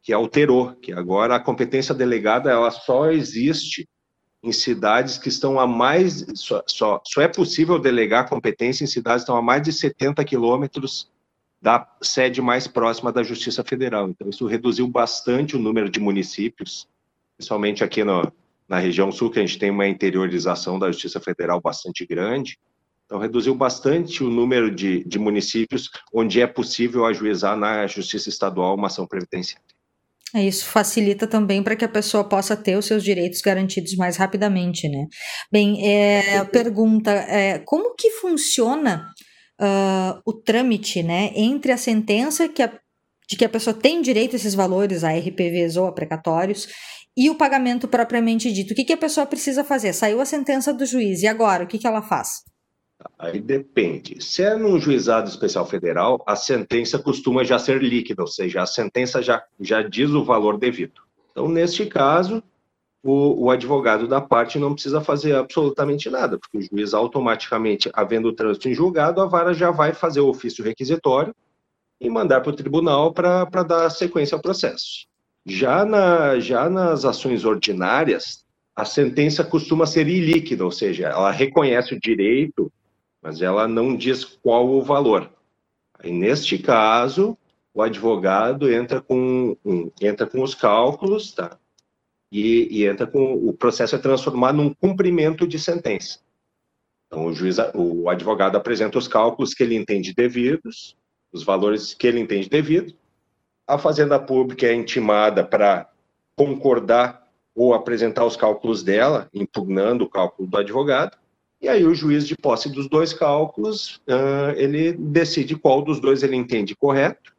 que 0.01 0.13
alterou, 0.13 0.75
que 0.75 0.93
agora 0.93 1.35
a 1.35 1.39
competência 1.39 1.93
delegada 1.93 2.51
ela 2.51 2.71
só 2.71 3.11
existe 3.11 3.87
em 4.43 4.51
cidades 4.51 5.17
que 5.17 5.27
estão 5.27 5.59
a 5.59 5.65
mais, 5.65 6.25
só, 6.35 6.63
só, 6.67 7.01
só 7.03 7.21
é 7.21 7.27
possível 7.27 7.79
delegar 7.79 8.29
competência 8.29 8.83
em 8.83 8.87
cidades 8.87 9.23
que 9.23 9.23
estão 9.23 9.37
a 9.37 9.41
mais 9.41 9.63
de 9.63 9.73
70 9.73 10.23
quilômetros 10.23 11.11
da 11.59 11.87
sede 12.01 12.41
mais 12.43 12.67
próxima 12.67 13.11
da 13.11 13.23
Justiça 13.23 13.63
Federal. 13.63 14.07
Então, 14.07 14.29
isso 14.29 14.45
reduziu 14.45 14.87
bastante 14.87 15.55
o 15.55 15.59
número 15.59 15.89
de 15.89 15.99
municípios, 15.99 16.87
principalmente 17.35 17.83
aqui 17.83 18.03
no, 18.03 18.31
na 18.69 18.77
região 18.77 19.11
sul, 19.11 19.31
que 19.31 19.39
a 19.39 19.41
gente 19.41 19.57
tem 19.57 19.71
uma 19.71 19.87
interiorização 19.87 20.77
da 20.77 20.91
Justiça 20.91 21.19
Federal 21.19 21.59
bastante 21.59 22.05
grande. 22.05 22.59
Então, 23.05 23.19
reduziu 23.19 23.53
bastante 23.53 24.23
o 24.23 24.29
número 24.29 24.73
de, 24.73 25.03
de 25.03 25.19
municípios 25.19 25.89
onde 26.13 26.41
é 26.41 26.47
possível 26.47 27.05
ajuizar 27.05 27.55
na 27.55 27.85
Justiça 27.85 28.29
Estadual 28.29 28.75
uma 28.75 28.87
ação 28.87 29.05
previdenciária. 29.05 29.63
É, 30.33 30.43
isso 30.43 30.65
facilita 30.65 31.27
também 31.27 31.63
para 31.63 31.75
que 31.75 31.85
a 31.85 31.89
pessoa 31.89 32.23
possa 32.23 32.57
ter 32.57 32.75
os 32.75 32.85
seus 32.85 33.03
direitos 33.03 33.41
garantidos 33.41 33.95
mais 33.95 34.17
rapidamente, 34.17 34.89
né? 34.89 35.05
Bem, 35.51 35.87
é, 35.87 36.43
pergunta, 36.45 37.11
é, 37.11 37.59
como 37.59 37.95
que 37.95 38.09
funciona 38.09 39.07
uh, 39.61 40.21
o 40.25 40.33
trâmite, 40.33 41.03
né, 41.03 41.31
entre 41.35 41.71
a 41.71 41.77
sentença 41.77 42.49
que 42.49 42.61
a, 42.61 42.71
de 43.29 43.35
que 43.35 43.45
a 43.45 43.49
pessoa 43.49 43.73
tem 43.73 44.01
direito 44.01 44.33
a 44.33 44.35
esses 44.35 44.53
valores, 44.53 45.03
a 45.03 45.11
RPVs 45.11 45.77
ou 45.77 45.87
a 45.87 45.93
precatórios, 45.93 46.67
e 47.17 47.29
o 47.29 47.35
pagamento 47.35 47.87
propriamente 47.87 48.51
dito. 48.51 48.71
O 48.71 48.75
que, 48.75 48.83
que 48.83 48.93
a 48.93 48.97
pessoa 48.97 49.25
precisa 49.25 49.63
fazer? 49.63 49.93
Saiu 49.93 50.19
a 50.19 50.25
sentença 50.25 50.73
do 50.73 50.85
juiz, 50.85 51.21
e 51.23 51.27
agora? 51.27 51.63
O 51.63 51.67
que, 51.67 51.79
que 51.79 51.87
ela 51.87 52.01
faz? 52.01 52.43
Aí 53.17 53.39
depende. 53.39 54.21
Se 54.23 54.43
é 54.43 54.55
num 54.55 54.79
juizado 54.79 55.29
especial 55.29 55.65
federal, 55.65 56.23
a 56.27 56.35
sentença 56.35 56.99
costuma 56.99 57.43
já 57.43 57.59
ser 57.59 57.81
líquida, 57.81 58.21
ou 58.21 58.27
seja, 58.27 58.61
a 58.61 58.65
sentença 58.65 59.21
já, 59.21 59.43
já 59.59 59.81
diz 59.81 60.09
o 60.11 60.23
valor 60.23 60.57
devido. 60.57 61.01
Então, 61.31 61.47
neste 61.47 61.85
caso, 61.85 62.41
o, 63.03 63.45
o, 63.45 63.51
advogado 63.51 64.07
da 64.07 64.19
parte 64.19 64.57
não 64.57 64.73
precisa 64.73 65.01
fazer 65.01 65.35
absolutamente 65.35 66.09
nada, 66.09 66.39
porque 66.39 66.57
o 66.57 66.61
juiz 66.61 66.93
automaticamente, 66.93 67.89
havendo 67.93 68.29
o 68.29 68.33
trânsito 68.33 68.69
em 68.69 68.73
julgado, 68.73 69.21
a 69.21 69.25
vara 69.25 69.53
já 69.53 69.69
vai 69.69 69.93
fazer 69.93 70.21
o 70.21 70.29
ofício 70.29 70.63
requisitório 70.63 71.35
e 72.01 72.09
mandar 72.09 72.41
para 72.41 72.51
o 72.51 72.55
tribunal 72.55 73.13
para 73.13 73.63
dar 73.63 73.89
sequência 73.89 74.35
ao 74.35 74.41
processo. 74.41 75.05
Já, 75.45 75.85
na, 75.85 76.39
já 76.39 76.69
nas 76.69 77.05
ações 77.05 77.45
ordinárias, 77.45 78.43
a 78.75 78.83
sentença 78.83 79.43
costuma 79.43 79.85
ser 79.85 80.07
ilíquida, 80.07 80.65
ou 80.65 80.71
seja, 80.71 81.07
ela 81.07 81.31
reconhece 81.31 81.93
o 81.93 81.99
direito, 81.99 82.71
mas 83.25 83.41
ela 83.41 83.67
não 83.67 83.97
diz 83.97 84.23
qual 84.23 84.69
o 84.69 84.83
valor. 84.83 85.31
Aí, 85.97 86.11
neste 86.11 86.59
caso, 86.59 87.35
o 87.73 87.81
advogado 87.81 88.71
entra 88.71 89.01
com, 89.01 89.57
um, 89.65 89.91
entra 89.99 90.27
com 90.27 90.43
os 90.43 90.53
cálculos, 90.53 91.33
tá? 91.33 91.57
e, 92.31 92.67
e 92.69 92.85
entra 92.85 93.07
com 93.07 93.33
o 93.33 93.51
processo 93.51 93.95
é 93.95 93.97
transformado 93.97 94.57
num 94.57 94.71
cumprimento 94.71 95.47
de 95.47 95.57
sentença. 95.57 96.19
Então, 97.07 97.25
o, 97.25 97.33
juiz, 97.33 97.57
o 97.73 98.07
advogado 98.09 98.57
apresenta 98.57 98.99
os 98.99 99.07
cálculos 99.07 99.55
que 99.55 99.63
ele 99.63 99.75
entende 99.75 100.13
devidos, 100.13 100.95
os 101.33 101.41
valores 101.41 101.95
que 101.95 102.05
ele 102.05 102.19
entende 102.19 102.47
devido. 102.47 102.93
A 103.67 103.79
Fazenda 103.79 104.19
Pública 104.19 104.67
é 104.67 104.73
intimada 104.75 105.43
para 105.43 105.89
concordar 106.35 107.27
ou 107.55 107.73
apresentar 107.73 108.23
os 108.23 108.35
cálculos 108.35 108.83
dela, 108.83 109.27
impugnando 109.33 110.03
o 110.03 110.09
cálculo 110.09 110.47
do 110.47 110.57
advogado. 110.57 111.17
E 111.65 111.67
aí 111.67 111.83
o 111.83 111.95
juiz, 111.95 112.27
de 112.27 112.35
posse 112.35 112.69
dos 112.69 112.87
dois 112.87 113.11
cálculos, 113.11 113.99
uh, 114.07 114.51
ele 114.55 114.93
decide 114.93 115.55
qual 115.55 115.81
dos 115.81 115.99
dois 115.99 116.21
ele 116.21 116.35
entende 116.35 116.75
correto. 116.75 117.33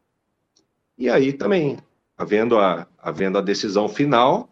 E 0.97 1.09
aí 1.09 1.31
também, 1.31 1.77
havendo 2.17 2.59
a, 2.59 2.85
havendo 2.97 3.37
a 3.37 3.41
decisão 3.41 3.87
final, 3.87 4.49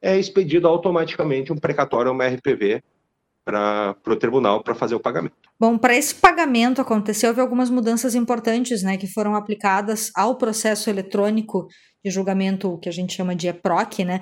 é 0.00 0.16
expedido 0.16 0.68
automaticamente 0.68 1.52
um 1.52 1.56
precatório, 1.56 2.12
uma 2.12 2.28
RPV, 2.28 2.80
para 3.44 3.96
o 4.06 4.14
tribunal 4.14 4.62
para 4.62 4.76
fazer 4.76 4.94
o 4.94 5.00
pagamento. 5.00 5.34
Bom, 5.58 5.76
para 5.76 5.96
esse 5.96 6.14
pagamento 6.14 6.80
acontecer, 6.80 7.26
houve 7.26 7.40
algumas 7.40 7.70
mudanças 7.70 8.14
importantes 8.14 8.84
né, 8.84 8.96
que 8.96 9.08
foram 9.08 9.34
aplicadas 9.34 10.12
ao 10.14 10.38
processo 10.38 10.88
eletrônico 10.88 11.66
de 12.04 12.10
julgamento, 12.12 12.78
que 12.78 12.88
a 12.88 12.92
gente 12.92 13.14
chama 13.14 13.34
de 13.34 13.48
EPROC, 13.48 14.04
né, 14.04 14.20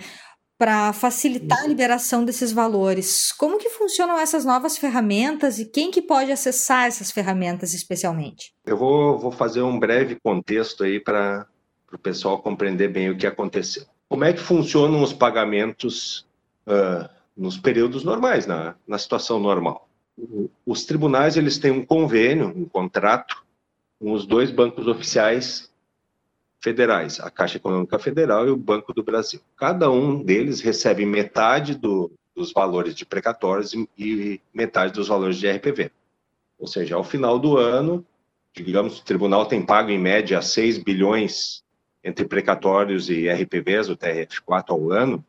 para 0.58 0.92
facilitar 0.92 1.62
a 1.62 1.66
liberação 1.66 2.24
desses 2.24 2.50
valores. 2.50 3.30
Como 3.32 3.58
que 3.58 3.68
funcionam 3.68 4.18
essas 4.18 4.44
novas 4.44 4.78
ferramentas 4.78 5.58
e 5.58 5.66
quem 5.66 5.90
que 5.90 6.00
pode 6.00 6.32
acessar 6.32 6.86
essas 6.86 7.10
ferramentas 7.10 7.74
especialmente? 7.74 8.54
Eu 8.64 8.76
vou, 8.76 9.18
vou 9.18 9.30
fazer 9.30 9.62
um 9.62 9.78
breve 9.78 10.16
contexto 10.16 10.84
aí 10.84 10.98
para 10.98 11.46
o 11.92 11.98
pessoal 11.98 12.38
compreender 12.38 12.88
bem 12.88 13.10
o 13.10 13.16
que 13.16 13.26
aconteceu. 13.26 13.84
Como 14.08 14.24
é 14.24 14.32
que 14.32 14.40
funcionam 14.40 15.02
os 15.02 15.12
pagamentos 15.12 16.26
uh, 16.66 17.08
nos 17.36 17.58
períodos 17.58 18.02
normais, 18.04 18.46
na, 18.46 18.74
na 18.86 18.98
situação 18.98 19.38
normal? 19.38 19.88
Os 20.64 20.84
tribunais 20.86 21.36
eles 21.36 21.58
têm 21.58 21.70
um 21.70 21.84
convênio, 21.84 22.48
um 22.48 22.64
contrato 22.64 23.44
com 24.00 24.12
os 24.12 24.26
dois 24.26 24.50
bancos 24.50 24.86
oficiais 24.86 25.70
federais, 26.66 27.20
a 27.20 27.30
Caixa 27.30 27.58
Econômica 27.58 27.96
Federal 27.96 28.44
e 28.44 28.50
o 28.50 28.56
Banco 28.56 28.92
do 28.92 29.00
Brasil. 29.00 29.40
Cada 29.56 29.88
um 29.88 30.20
deles 30.20 30.60
recebe 30.60 31.06
metade 31.06 31.76
do, 31.76 32.10
dos 32.34 32.52
valores 32.52 32.92
de 32.92 33.06
precatórios 33.06 33.72
e, 33.72 33.88
e 33.96 34.40
metade 34.52 34.92
dos 34.92 35.06
valores 35.06 35.36
de 35.36 35.48
RPV. 35.48 35.92
Ou 36.58 36.66
seja, 36.66 36.96
ao 36.96 37.04
final 37.04 37.38
do 37.38 37.56
ano, 37.56 38.04
digamos, 38.52 38.98
o 38.98 39.04
tribunal 39.04 39.46
tem 39.46 39.64
pago 39.64 39.90
em 39.90 39.98
média 39.98 40.42
6 40.42 40.78
bilhões 40.78 41.62
entre 42.02 42.24
precatórios 42.24 43.08
e 43.10 43.28
RPVs, 43.28 43.88
o 43.88 43.96
TRF4 43.96 44.64
ao 44.70 44.90
ano, 44.90 45.24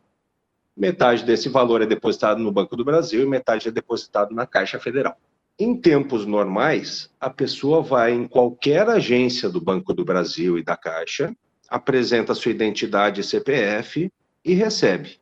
metade 0.75 1.23
desse 1.23 1.49
valor 1.49 1.83
é 1.83 1.85
depositado 1.85 2.41
no 2.41 2.51
Banco 2.51 2.75
do 2.75 2.83
Brasil 2.83 3.21
e 3.21 3.27
metade 3.27 3.67
é 3.67 3.71
depositado 3.71 4.33
na 4.33 4.47
Caixa 4.47 4.79
Federal. 4.79 5.15
Em 5.59 5.75
tempos 5.75 6.23
normais, 6.25 7.09
a 7.19 7.31
pessoa 7.31 7.81
vai 7.81 8.13
em 8.13 8.27
qualquer 8.27 8.87
agência 8.87 9.49
do 9.49 9.59
Banco 9.59 9.91
do 9.91 10.05
Brasil 10.05 10.59
e 10.59 10.63
da 10.63 10.77
Caixa, 10.77 11.35
apresenta 11.67 12.35
sua 12.35 12.51
identidade 12.51 13.21
e 13.21 13.23
CPF 13.23 14.11
e 14.45 14.53
recebe. 14.53 15.19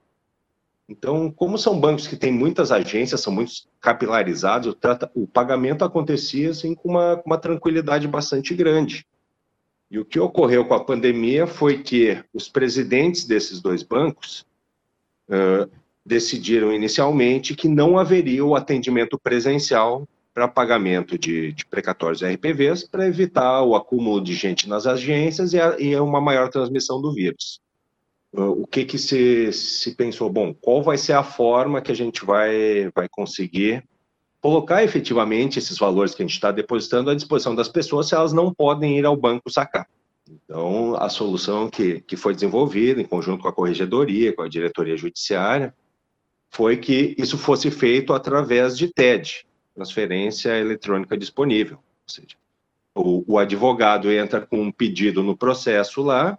Então, 0.89 1.31
como 1.31 1.57
são 1.57 1.79
bancos 1.79 2.05
que 2.05 2.17
têm 2.17 2.33
muitas 2.33 2.69
agências, 2.69 3.21
são 3.21 3.31
muito 3.31 3.51
capilarizados, 3.79 4.67
o, 4.67 4.73
trata, 4.73 5.09
o 5.15 5.25
pagamento 5.25 5.85
acontecia 5.85 6.51
assim, 6.51 6.75
com 6.75 6.89
uma, 6.89 7.21
uma 7.25 7.37
tranquilidade 7.37 8.05
bastante 8.05 8.53
grande. 8.53 9.07
E 9.89 9.97
o 9.97 10.05
que 10.05 10.19
ocorreu 10.19 10.65
com 10.65 10.73
a 10.73 10.83
pandemia 10.83 11.47
foi 11.47 11.81
que 11.81 12.21
os 12.33 12.49
presidentes 12.49 13.25
desses 13.25 13.61
dois 13.61 13.83
bancos 13.83 14.45
uh, 15.29 15.69
decidiram 16.05 16.73
inicialmente 16.73 17.55
que 17.55 17.69
não 17.69 17.97
haveria 17.97 18.45
o 18.45 18.53
atendimento 18.53 19.17
presencial 19.17 20.05
para 20.35 20.49
pagamento 20.49 21.17
de, 21.17 21.53
de 21.53 21.65
precatórios 21.65 22.21
RPVs 22.21 22.83
para 22.83 23.07
evitar 23.07 23.63
o 23.63 23.73
acúmulo 23.73 24.21
de 24.21 24.33
gente 24.33 24.67
nas 24.67 24.85
agências 24.85 25.53
e, 25.53 25.61
a, 25.61 25.79
e 25.79 25.95
uma 25.95 26.19
maior 26.19 26.49
transmissão 26.49 27.01
do 27.01 27.13
vírus. 27.13 27.61
O 28.33 28.67
que, 28.67 28.83
que 28.83 28.97
se, 28.97 29.53
se 29.53 29.95
pensou? 29.95 30.29
Bom, 30.29 30.53
qual 30.53 30.83
vai 30.83 30.97
ser 30.97 31.13
a 31.13 31.23
forma 31.23 31.81
que 31.81 31.89
a 31.89 31.95
gente 31.95 32.25
vai, 32.25 32.91
vai 32.93 33.07
conseguir 33.07 33.81
colocar 34.41 34.83
efetivamente 34.83 35.57
esses 35.57 35.77
valores 35.77 36.13
que 36.13 36.21
a 36.21 36.25
gente 36.25 36.35
está 36.35 36.51
depositando 36.51 37.09
à 37.09 37.15
disposição 37.15 37.55
das 37.55 37.69
pessoas 37.69 38.09
se 38.09 38.13
elas 38.13 38.33
não 38.33 38.53
podem 38.53 38.99
ir 38.99 39.05
ao 39.05 39.15
banco 39.15 39.49
sacar. 39.49 39.87
Então, 40.29 40.95
a 40.97 41.07
solução 41.07 41.69
que, 41.69 42.01
que 42.01 42.17
foi 42.17 42.33
desenvolvida 42.33 42.99
em 42.99 43.05
conjunto 43.05 43.41
com 43.41 43.47
a 43.47 43.53
corregedoria, 43.53 44.35
com 44.35 44.41
a 44.41 44.49
diretoria 44.49 44.97
judiciária, 44.97 45.73
foi 46.49 46.75
que 46.75 47.15
isso 47.17 47.37
fosse 47.37 47.71
feito 47.71 48.13
através 48.13 48.77
de 48.77 48.93
TED, 48.93 49.45
transferência 49.75 50.57
eletrônica 50.57 51.17
disponível. 51.17 51.77
Ou 51.77 52.09
seja, 52.09 52.35
o, 52.95 53.33
o 53.33 53.37
advogado 53.37 54.11
entra 54.11 54.39
com 54.41 54.61
um 54.61 54.71
pedido 54.71 55.21
no 55.21 55.35
processo 55.35 56.01
lá 56.01 56.37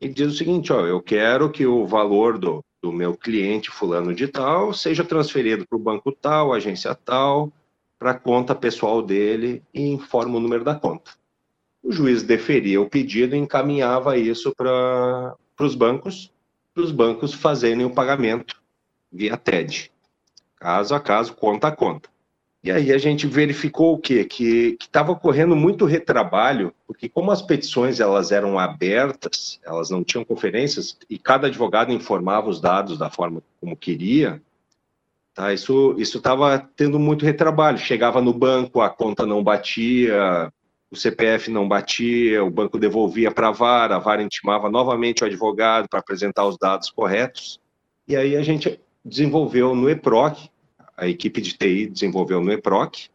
e 0.00 0.08
diz 0.08 0.34
o 0.34 0.36
seguinte: 0.36 0.72
ó, 0.72 0.86
eu 0.86 1.00
quero 1.00 1.50
que 1.50 1.66
o 1.66 1.86
valor 1.86 2.38
do, 2.38 2.62
do 2.82 2.92
meu 2.92 3.16
cliente 3.16 3.70
fulano 3.70 4.14
de 4.14 4.28
tal 4.28 4.72
seja 4.74 5.02
transferido 5.02 5.66
para 5.66 5.76
o 5.76 5.80
banco 5.80 6.12
tal, 6.12 6.52
agência 6.52 6.94
tal, 6.94 7.50
para 7.98 8.10
a 8.12 8.18
conta 8.18 8.54
pessoal 8.54 9.02
dele 9.02 9.62
e 9.72 9.88
informa 9.88 10.36
o 10.36 10.40
número 10.40 10.62
da 10.62 10.74
conta. 10.74 11.12
O 11.82 11.90
juiz 11.90 12.22
deferia 12.22 12.80
o 12.80 12.88
pedido 12.88 13.34
e 13.34 13.38
encaminhava 13.38 14.18
isso 14.18 14.54
para 14.54 15.34
os 15.58 15.74
bancos, 15.74 16.30
para 16.74 16.82
os 16.82 16.92
bancos 16.92 17.32
fazerem 17.32 17.84
o 17.84 17.90
pagamento 17.94 18.60
via 19.10 19.38
TED, 19.38 19.90
caso 20.56 20.94
a 20.94 21.00
caso, 21.00 21.34
conta 21.34 21.68
a 21.68 21.72
conta. 21.72 22.10
E 22.68 22.70
aí 22.70 22.92
a 22.92 22.98
gente 22.98 23.26
verificou 23.26 23.94
o 23.94 23.98
quê? 23.98 24.26
Que 24.26 24.76
estava 24.78 25.12
ocorrendo 25.12 25.56
muito 25.56 25.86
retrabalho, 25.86 26.70
porque 26.86 27.08
como 27.08 27.30
as 27.30 27.40
petições 27.40 27.98
elas 27.98 28.30
eram 28.30 28.58
abertas, 28.58 29.58
elas 29.64 29.88
não 29.88 30.04
tinham 30.04 30.22
conferências, 30.22 30.98
e 31.08 31.18
cada 31.18 31.46
advogado 31.46 31.90
informava 31.90 32.50
os 32.50 32.60
dados 32.60 32.98
da 32.98 33.08
forma 33.08 33.42
como 33.58 33.74
queria, 33.74 34.42
tá? 35.32 35.50
isso 35.50 35.96
estava 35.96 36.58
tendo 36.76 36.98
muito 36.98 37.24
retrabalho. 37.24 37.78
Chegava 37.78 38.20
no 38.20 38.34
banco, 38.34 38.82
a 38.82 38.90
conta 38.90 39.24
não 39.24 39.42
batia, 39.42 40.52
o 40.90 40.96
CPF 40.96 41.50
não 41.50 41.66
batia, 41.66 42.44
o 42.44 42.50
banco 42.50 42.78
devolvia 42.78 43.30
para 43.30 43.48
a 43.48 43.52
VAR, 43.52 43.92
a 43.92 43.98
VAR 43.98 44.20
intimava 44.20 44.70
novamente 44.70 45.24
o 45.24 45.26
advogado 45.26 45.88
para 45.88 46.00
apresentar 46.00 46.44
os 46.44 46.58
dados 46.58 46.90
corretos, 46.90 47.58
e 48.06 48.14
aí 48.14 48.36
a 48.36 48.42
gente 48.42 48.78
desenvolveu 49.02 49.74
no 49.74 49.88
EPROC, 49.88 50.50
a 50.98 51.06
equipe 51.06 51.40
de 51.40 51.56
TI 51.56 51.86
desenvolveu 51.86 52.42
no 52.42 52.52
EPROC, 52.52 53.08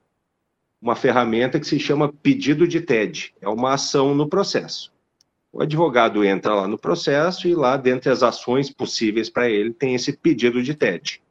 uma 0.82 0.96
ferramenta 0.96 1.60
que 1.60 1.68
se 1.68 1.78
chama 1.78 2.12
pedido 2.12 2.66
de 2.66 2.80
TED. 2.80 3.34
É 3.42 3.50
uma 3.50 3.74
ação 3.74 4.16
no 4.16 4.28
processo. 4.28 4.92
O 5.52 5.62
advogado 5.62 6.24
entra 6.24 6.56
lá 6.56 6.68
no 6.68 6.78
processo 6.78 7.48
e 7.48 7.54
lá, 7.54 7.76
dentre 7.76 8.10
as 8.10 8.24
ações 8.24 8.72
possíveis 8.72 9.30
para 9.30 9.50
ele, 9.50 9.74
tem 9.74 9.94
esse 9.94 10.14
pedido 10.14 10.64
de 10.64 10.74
TED, 10.74 11.22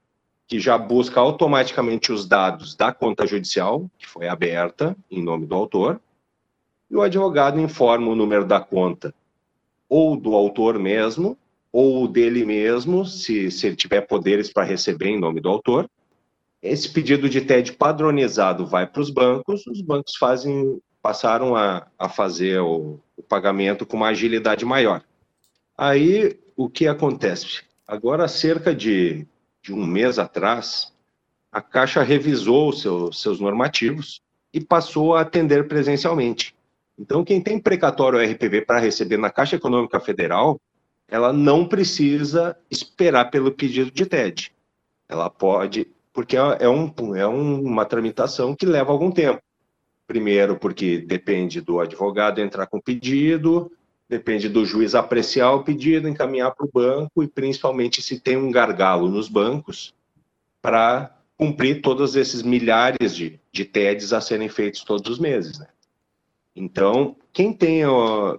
que 0.47 0.61
já 0.61 0.76
busca 0.76 1.18
automaticamente 1.18 2.12
os 2.12 2.26
dados 2.26 2.75
da 2.75 2.92
conta 2.92 3.26
judicial, 3.26 3.90
que 3.99 4.06
foi 4.06 4.28
aberta 4.28 4.94
em 5.11 5.23
nome 5.23 5.47
do 5.47 5.54
autor, 5.54 6.00
e 6.90 6.94
o 6.94 7.00
advogado 7.00 7.59
informa 7.59 8.09
o 8.09 8.14
número 8.14 8.44
da 8.44 8.61
conta 8.61 9.14
ou 9.88 10.16
do 10.16 10.35
autor 10.35 10.78
mesmo, 10.78 11.37
ou 11.73 12.06
dele 12.06 12.44
mesmo, 12.44 13.06
se, 13.06 13.50
se 13.50 13.66
ele 13.66 13.76
tiver 13.76 14.02
poderes 14.02 14.52
para 14.52 14.64
receber 14.64 15.09
em 15.09 15.18
nome 15.18 15.40
do 15.40 15.49
autor, 15.49 15.88
esse 16.62 16.88
pedido 16.88 17.28
de 17.28 17.40
TED 17.40 17.73
padronizado 17.73 18.64
vai 18.64 18.87
para 18.87 19.02
os 19.02 19.11
bancos, 19.11 19.66
os 19.66 19.81
bancos 19.83 20.16
fazem, 20.16 20.81
passaram 21.02 21.57
a, 21.57 21.88
a 21.99 22.09
fazer 22.09 22.61
o, 22.61 23.00
o 23.16 23.23
pagamento 23.23 23.85
com 23.85 23.97
uma 23.97 24.09
agilidade 24.09 24.64
maior. 24.64 25.02
Aí, 25.76 26.38
o 26.57 26.71
que 26.71 26.87
acontece? 26.87 27.62
Agora, 27.87 28.28
cerca 28.28 28.73
de, 28.73 29.26
de 29.61 29.73
um 29.73 29.85
mês 29.85 30.21
atrás, 30.21 30.92
a 31.50 31.61
Caixa 31.61 32.02
revisou 32.02 32.73
seu, 32.73 33.12
seus 33.12 33.40
normativos 33.40 34.23
e 34.54 34.61
passou 34.61 35.16
a 35.16 35.23
atender 35.23 35.66
presencialmente. 35.66 36.54
Então, 36.97 37.25
quem 37.25 37.40
tem 37.40 37.59
precatório 37.59 38.21
RPV 38.21 38.62
para 38.62 38.78
receber 38.78 39.16
na 39.16 39.31
Caixa 39.31 39.57
Econômica 39.57 39.99
Federal, 39.99 40.61
ela 41.09 41.33
não 41.33 41.66
precisa 41.66 42.57
esperar 42.71 43.31
pelo 43.31 43.50
pedido 43.50 43.90
de 43.90 44.07
TED. 44.07 44.52
Ela 45.09 45.28
pode 45.28 45.88
porque 46.12 46.37
é, 46.37 46.40
é, 46.61 46.69
um, 46.69 47.16
é 47.16 47.26
uma 47.26 47.85
tramitação 47.85 48.54
que 48.54 48.66
leva 48.66 48.92
algum 48.92 49.11
tempo. 49.11 49.42
Primeiro, 50.07 50.59
porque 50.59 50.99
depende 50.99 51.61
do 51.61 51.81
advogado 51.81 52.40
entrar 52.40 52.66
com 52.66 52.78
o 52.78 52.83
pedido, 52.83 53.73
depende 54.09 54.49
do 54.49 54.64
juiz 54.64 54.95
apreciar 54.95 55.52
o 55.52 55.64
pedido, 55.64 56.09
encaminhar 56.09 56.54
para 56.54 56.66
o 56.66 56.71
banco 56.73 57.23
e 57.23 57.28
principalmente 57.28 58.02
se 58.02 58.21
tem 58.21 58.37
um 58.37 58.50
gargalo 58.50 59.09
nos 59.09 59.28
bancos 59.28 59.95
para 60.61 61.16
cumprir 61.37 61.81
todos 61.81 62.14
esses 62.14 62.42
milhares 62.42 63.14
de, 63.16 63.40
de 63.50 63.64
TEDs 63.64 64.12
a 64.12 64.21
serem 64.21 64.49
feitos 64.49 64.84
todos 64.84 65.10
os 65.10 65.19
meses. 65.19 65.58
Né? 65.58 65.67
Então, 66.54 67.17
quem 67.32 67.52
tem, 67.52 67.82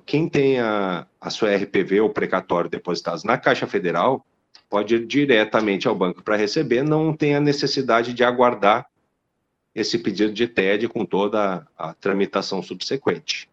quem 0.06 0.30
tem 0.30 0.60
a, 0.60 1.08
a 1.20 1.30
sua 1.30 1.56
RPV 1.56 2.02
ou 2.02 2.10
precatório 2.10 2.70
depositados 2.70 3.24
na 3.24 3.38
Caixa 3.38 3.66
Federal, 3.66 4.26
pode 4.74 4.96
ir 4.96 5.06
diretamente 5.06 5.88
ao 5.88 5.94
banco 5.94 6.24
para 6.24 6.36
receber, 6.36 6.82
não 6.82 7.16
tem 7.16 7.36
a 7.36 7.40
necessidade 7.40 8.12
de 8.12 8.24
aguardar 8.24 8.88
esse 9.76 10.00
pedido 10.00 10.34
de 10.34 10.48
TED 10.48 10.88
com 10.88 11.06
toda 11.06 11.68
a 11.78 11.94
tramitação 11.94 12.64
subsequente. 12.64 13.48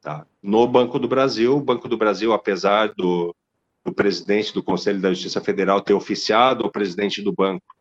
Tá? 0.00 0.26
No 0.42 0.66
Banco 0.66 0.98
do 0.98 1.06
Brasil, 1.06 1.54
o 1.54 1.60
Banco 1.60 1.86
do 1.86 1.98
Brasil, 1.98 2.32
apesar 2.32 2.94
do, 2.96 3.36
do 3.84 3.92
presidente 3.92 4.54
do 4.54 4.62
Conselho 4.62 5.02
da 5.02 5.10
Justiça 5.10 5.38
Federal 5.38 5.82
ter 5.82 5.92
oficiado 5.92 6.64
o 6.64 6.72
presidente 6.72 7.20
do 7.20 7.30
banco 7.30 7.76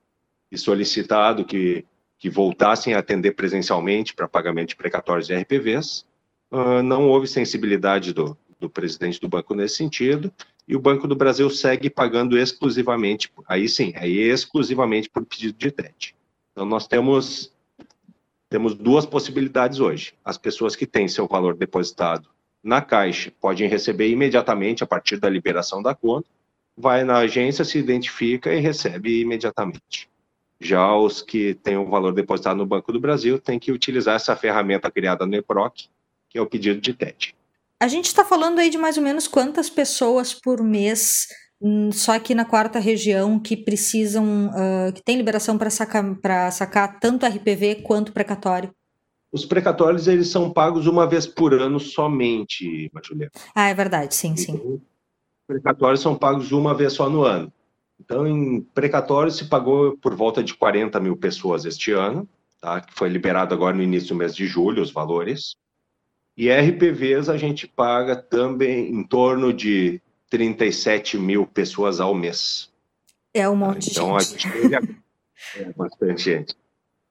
e 0.52 0.58
solicitado 0.58 1.46
que, 1.46 1.86
que 2.20 2.30
voltassem 2.30 2.96
a 2.96 3.00
atender 3.00 3.32
presencialmente 3.32 4.14
para 4.14 4.28
pagamento 4.28 4.70
de 4.70 4.76
precatórios 4.76 5.30
e 5.30 5.34
RPVs, 5.34 6.06
uh, 6.52 6.84
não 6.84 7.08
houve 7.08 7.28
sensibilidade 7.28 8.12
do, 8.12 8.38
do 8.60 8.70
presidente 8.70 9.22
do 9.22 9.30
banco 9.30 9.56
nesse 9.56 9.76
sentido, 9.76 10.34
e 10.68 10.76
o 10.76 10.80
Banco 10.80 11.08
do 11.08 11.16
Brasil 11.16 11.50
segue 11.50 11.90
pagando 11.90 12.38
exclusivamente, 12.38 13.32
aí 13.48 13.68
sim, 13.68 13.94
aí 13.96 14.18
exclusivamente 14.18 15.10
por 15.10 15.26
pedido 15.26 15.58
de 15.58 15.72
TED. 15.72 16.16
Então, 16.52 16.66
nós 16.66 16.88
temos, 16.88 17.52
temos 18.50 18.74
duas 18.74 19.06
possibilidades 19.06 19.80
hoje. 19.80 20.14
As 20.24 20.38
pessoas 20.38 20.76
que 20.76 20.86
têm 20.86 21.08
seu 21.08 21.28
valor 21.28 21.56
depositado 21.56 22.30
na 22.64 22.82
Caixa 22.82 23.32
podem 23.42 23.68
receber 23.68 24.10
imediatamente 24.10 24.84
a 24.84 24.88
partir 24.88 25.18
da 25.18 25.30
liberação 25.30 25.82
da 25.82 25.94
conta, 25.94 26.30
vai 26.76 27.04
na 27.04 27.18
agência, 27.18 27.66
se 27.66 27.78
identifica 27.78 28.54
e 28.54 28.60
recebe 28.60 29.20
imediatamente. 29.20 30.10
Já 30.60 30.96
os 30.96 31.22
que 31.22 31.56
têm 31.56 31.76
o 31.76 31.86
valor 31.86 32.14
depositado 32.14 32.58
no 32.58 32.66
Banco 32.66 32.94
do 32.94 33.00
Brasil 33.00 33.38
têm 33.38 33.60
que 33.60 33.72
utilizar 33.72 34.16
essa 34.16 34.36
ferramenta 34.36 34.90
criada 34.90 35.26
no 35.26 35.36
EPROC, 35.36 35.90
que 36.30 36.38
é 36.38 36.42
o 36.42 36.48
pedido 36.48 36.80
de 36.80 36.94
TED. 36.94 37.36
A 37.84 37.88
gente 37.90 38.06
está 38.06 38.24
falando 38.24 38.60
aí 38.60 38.70
de 38.70 38.78
mais 38.78 38.96
ou 38.96 39.04
menos 39.04 39.28
quantas 39.28 39.70
pessoas 39.70 40.34
por 40.34 40.64
mês, 40.64 41.28
hum, 41.62 41.92
só 41.92 42.14
aqui 42.14 42.34
na 42.34 42.46
quarta 42.46 42.80
região, 42.80 43.38
que 43.38 43.58
precisam, 43.58 44.48
uh, 44.48 44.94
que 44.94 45.04
tem 45.04 45.18
liberação 45.18 45.58
para 45.58 45.70
sacar, 45.70 46.02
sacar 46.54 46.98
tanto 47.02 47.26
RPV 47.26 47.84
quanto 47.84 48.14
precatório? 48.14 48.74
Os 49.34 49.44
precatórios, 49.44 50.08
eles 50.08 50.30
são 50.30 50.50
pagos 50.50 50.88
uma 50.88 51.06
vez 51.06 51.28
por 51.28 51.54
ano 51.54 51.78
somente, 51.78 52.90
Juliana. 53.04 53.32
Ah, 53.54 53.68
é 53.68 53.74
verdade, 53.74 54.16
sim, 54.16 54.38
sim. 54.38 54.54
Então, 54.54 54.82
precatórios 55.46 56.00
são 56.00 56.16
pagos 56.16 56.54
uma 56.54 56.74
vez 56.74 56.94
só 56.94 57.10
no 57.10 57.24
ano. 57.24 57.52
Então, 58.00 58.26
em 58.26 58.62
precatórios 58.62 59.36
se 59.36 59.50
pagou 59.50 59.98
por 59.98 60.16
volta 60.16 60.42
de 60.42 60.54
40 60.54 61.02
mil 61.02 61.18
pessoas 61.18 61.66
este 61.66 61.92
ano, 61.92 62.30
tá? 62.62 62.80
que 62.80 62.94
foi 62.94 63.10
liberado 63.10 63.54
agora 63.54 63.76
no 63.76 63.84
início 63.84 64.08
do 64.08 64.16
mês 64.16 64.34
de 64.34 64.48
julho, 64.48 64.82
os 64.82 64.90
valores. 64.90 65.62
E 66.36 66.52
RPVs 66.52 67.30
a 67.30 67.38
gente 67.38 67.68
paga 67.68 68.16
também 68.16 68.90
em 68.90 69.04
torno 69.04 69.54
de 69.54 70.02
37 70.30 71.18
mil 71.18 71.46
pessoas 71.46 72.00
ao 72.00 72.14
mês. 72.14 72.72
É 73.34 73.48
um 73.48 73.56
monte 73.56 73.92
então, 73.92 74.18
de 74.18 74.24
gente. 74.24 74.48
Então, 74.48 74.78
a 74.78 74.82
gente 74.82 74.98
é 75.58 75.74
bastante 75.74 76.24
gente. 76.24 76.56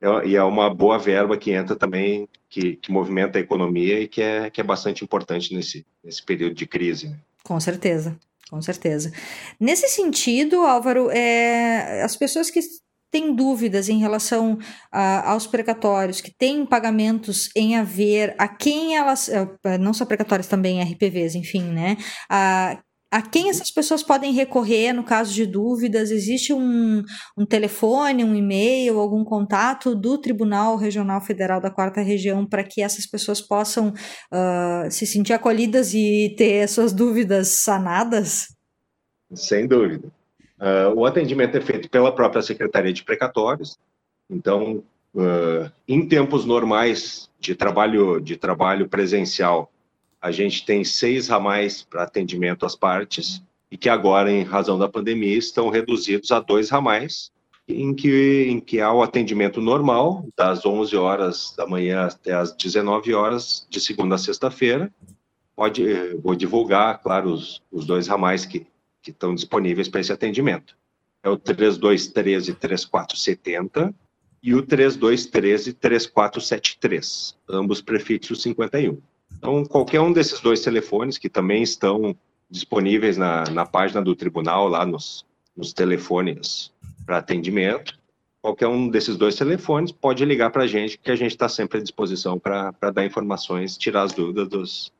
É, 0.01 0.27
e 0.27 0.35
é 0.35 0.43
uma 0.43 0.73
boa 0.73 0.99
verba 0.99 1.37
que 1.37 1.51
entra 1.51 1.75
também, 1.75 2.27
que, 2.49 2.75
que 2.75 2.91
movimenta 2.91 3.37
a 3.37 3.41
economia 3.41 4.01
e 4.01 4.07
que 4.07 4.21
é, 4.21 4.49
que 4.49 4.59
é 4.59 4.63
bastante 4.63 5.03
importante 5.03 5.55
nesse, 5.55 5.85
nesse 6.03 6.21
período 6.21 6.53
de 6.53 6.67
crise. 6.67 7.07
Né? 7.07 7.17
Com 7.43 7.59
certeza. 7.59 8.17
Com 8.49 8.61
certeza. 8.61 9.11
Nesse 9.59 9.87
sentido, 9.87 10.57
Álvaro, 10.57 11.09
é, 11.09 12.03
as 12.03 12.15
pessoas 12.15 12.51
que 12.51 12.59
tem 13.13 13.35
dúvidas 13.35 13.89
em 13.89 13.99
relação 13.99 14.57
a, 14.91 15.29
aos 15.31 15.45
precatórios, 15.45 16.19
que 16.19 16.35
têm 16.35 16.65
pagamentos 16.65 17.47
em 17.55 17.75
haver, 17.77 18.33
a 18.39 18.47
quem 18.47 18.97
elas, 18.97 19.29
eh, 19.29 19.77
não 19.77 19.93
só 19.93 20.03
precatórios, 20.03 20.47
também 20.47 20.81
RPVs, 20.81 21.35
enfim, 21.35 21.61
né? 21.61 21.95
A, 22.27 22.81
a 23.11 23.21
quem 23.21 23.51
essas 23.51 23.69
pessoas 23.69 24.01
podem 24.01 24.33
recorrer 24.33 24.91
no 24.93 25.03
caso 25.03 25.31
de 25.31 25.45
dúvidas? 25.45 26.09
Existe 26.09 26.51
um, 26.51 27.03
um 27.37 27.45
telefone, 27.45 28.23
um 28.23 28.33
e-mail, 28.33 28.97
algum 28.97 29.23
contato 29.23 29.93
do 29.93 30.17
Tribunal 30.17 30.75
Regional 30.75 31.21
Federal 31.21 31.61
da 31.61 31.69
Quarta 31.69 32.01
Região 32.01 32.43
para 32.43 32.63
que 32.63 32.81
essas 32.81 33.05
pessoas 33.05 33.39
possam 33.39 33.89
uh, 33.89 34.89
se 34.89 35.05
sentir 35.05 35.33
acolhidas 35.33 35.93
e 35.93 36.33
ter 36.35 36.67
suas 36.67 36.91
dúvidas 36.91 37.49
sanadas? 37.49 38.47
Sem 39.35 39.67
dúvida. 39.67 40.11
Uh, 40.59 40.93
o 40.95 41.05
atendimento 41.05 41.57
é 41.57 41.61
feito 41.61 41.89
pela 41.89 42.13
própria 42.13 42.41
Secretaria 42.41 42.93
de 42.93 43.03
Precatórios. 43.03 43.77
Então, 44.29 44.83
uh, 45.13 45.71
em 45.87 46.07
tempos 46.07 46.45
normais 46.45 47.29
de 47.39 47.55
trabalho, 47.55 48.19
de 48.19 48.37
trabalho 48.37 48.87
presencial, 48.87 49.71
a 50.21 50.31
gente 50.31 50.65
tem 50.65 50.83
seis 50.83 51.27
ramais 51.27 51.83
para 51.83 52.03
atendimento 52.03 52.65
às 52.65 52.75
partes 52.75 53.43
e 53.69 53.77
que 53.77 53.89
agora, 53.89 54.31
em 54.31 54.43
razão 54.43 54.77
da 54.77 54.87
pandemia, 54.87 55.37
estão 55.37 55.69
reduzidos 55.69 56.31
a 56.31 56.39
dois 56.39 56.69
ramais, 56.69 57.31
em 57.67 57.93
que, 57.93 58.45
em 58.49 58.59
que 58.59 58.79
há 58.79 58.93
o 58.93 59.01
atendimento 59.01 59.59
normal, 59.59 60.25
das 60.37 60.65
11 60.65 60.95
horas 60.95 61.53
da 61.57 61.65
manhã 61.65 62.05
até 62.05 62.33
as 62.33 62.55
19 62.55 63.13
horas, 63.13 63.65
de 63.69 63.81
segunda 63.81 64.15
a 64.15 64.17
sexta-feira. 64.17 64.93
Pode, 65.55 65.83
vou 66.21 66.35
divulgar, 66.35 67.01
claro, 67.01 67.31
os, 67.31 67.61
os 67.71 67.85
dois 67.85 68.07
ramais 68.07 68.45
que, 68.45 68.65
que 69.03 69.11
estão 69.11 69.35
disponíveis 69.35 69.89
para 69.89 70.01
esse 70.01 70.13
atendimento. 70.13 70.75
é 71.21 71.29
o 71.29 71.37
3213 71.37 72.53
3470 72.53 73.93
e 74.41 74.55
o 74.55 74.61
3213 74.61 75.73
3473, 75.73 77.37
ambos 77.49 77.81
prefixos 77.81 78.41
51. 78.41 78.97
Então, 79.37 79.63
qualquer 79.65 80.01
um 80.01 80.11
desses 80.11 80.39
dois 80.39 80.61
telefones, 80.61 81.17
que 81.17 81.29
também 81.29 81.63
estão 81.63 82.15
disponíveis 82.49 83.17
na, 83.17 83.43
na 83.45 83.65
página 83.65 84.01
do 84.01 84.15
tribunal, 84.15 84.67
lá 84.67 84.85
nos, 84.85 85.25
nos 85.55 85.73
telefones 85.73 86.71
para 87.05 87.17
atendimento, 87.17 87.97
qualquer 88.41 88.67
um 88.67 88.89
desses 88.89 89.17
dois 89.17 89.35
telefones 89.35 89.91
pode 89.91 90.23
ligar 90.25 90.51
para 90.51 90.63
a 90.63 90.67
gente, 90.67 90.97
que 90.97 91.11
a 91.11 91.15
gente 91.15 91.31
está 91.31 91.49
sempre 91.49 91.79
à 91.79 91.81
disposição 91.81 92.37
para 92.37 92.71
dar 92.93 93.05
informações, 93.05 93.77
tirar 93.77 94.03
as 94.03 94.13
dúvidas 94.13 94.47
dos, 94.49 94.93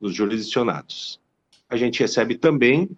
dos 0.00 0.14
jurisdicionados. 0.14 1.20
A 1.68 1.76
gente 1.76 2.00
recebe 2.00 2.36
também 2.36 2.90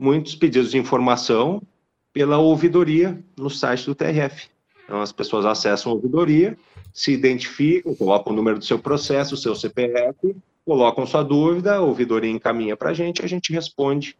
muitos 0.00 0.34
pedidos 0.34 0.70
de 0.70 0.78
informação 0.78 1.62
pela 2.10 2.38
ouvidoria 2.38 3.22
no 3.36 3.50
site 3.50 3.84
do 3.84 3.94
TRF. 3.94 4.48
Então, 4.84 5.02
as 5.02 5.12
pessoas 5.12 5.44
acessam 5.44 5.92
a 5.92 5.94
ouvidoria, 5.94 6.56
se 6.92 7.12
identificam, 7.12 7.94
colocam 7.94 8.32
o 8.32 8.36
número 8.36 8.58
do 8.58 8.64
seu 8.64 8.78
processo, 8.78 9.34
o 9.34 9.38
seu 9.38 9.54
CPF, 9.54 10.34
colocam 10.64 11.06
sua 11.06 11.22
dúvida, 11.22 11.76
a 11.76 11.80
ouvidoria 11.80 12.30
encaminha 12.30 12.76
para 12.76 12.90
a 12.90 12.94
gente, 12.94 13.22
a 13.22 13.28
gente 13.28 13.52
responde 13.52 14.16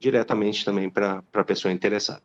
diretamente 0.00 0.64
também 0.64 0.88
para 0.88 1.22
a 1.34 1.44
pessoa 1.44 1.72
interessada. 1.72 2.22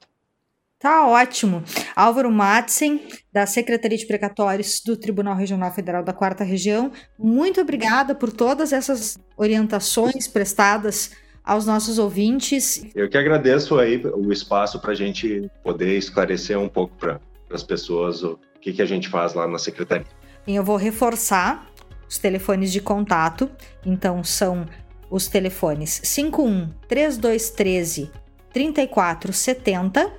Tá 0.80 1.08
ótimo. 1.08 1.64
Álvaro 1.96 2.32
Matzen, 2.32 3.02
da 3.32 3.46
Secretaria 3.46 3.98
de 3.98 4.06
Precatórios 4.06 4.82
do 4.86 4.98
Tribunal 4.98 5.36
Regional 5.36 5.74
Federal 5.74 6.04
da 6.04 6.14
Quarta 6.14 6.44
Região, 6.44 6.92
muito 7.18 7.62
obrigada 7.62 8.16
por 8.16 8.32
todas 8.32 8.74
essas 8.74 9.18
orientações 9.38 10.28
prestadas 10.28 11.12
aos 11.44 11.66
nossos 11.66 12.00
ouvintes. 12.00 12.86
Eu 12.96 13.10
que 13.10 13.18
agradeço 13.18 13.78
aí 13.78 14.02
o 14.06 14.32
espaço 14.32 14.80
para 14.80 14.92
a 14.92 14.96
gente 14.96 15.52
poder 15.64 15.98
esclarecer 15.98 16.58
um 16.60 16.70
pouco 16.70 16.96
para 16.96 17.20
as 17.52 17.64
pessoas 17.64 18.24
o 18.24 18.40
que, 18.62 18.72
que 18.72 18.82
a 18.82 18.86
gente 18.86 19.10
faz 19.10 19.34
lá 19.34 19.46
na 19.48 19.58
Secretaria. 19.58 20.08
Eu 20.48 20.64
vou 20.64 20.78
reforçar 20.78 21.68
os 22.08 22.18
telefones 22.18 22.72
de 22.72 22.80
contato, 22.80 23.52
então 23.86 24.24
são 24.24 24.66
os 25.10 25.28
telefones 25.28 26.00
51 26.04 26.70
3213 26.88 28.10
3470 28.52 30.10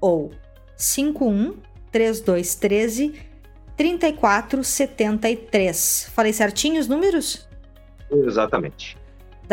ou 0.00 0.30
51 0.76 1.56
3213 1.90 3.14
3473. 3.76 6.10
Falei 6.14 6.32
certinho 6.32 6.80
os 6.80 6.88
números? 6.88 7.46
Exatamente. 8.10 8.96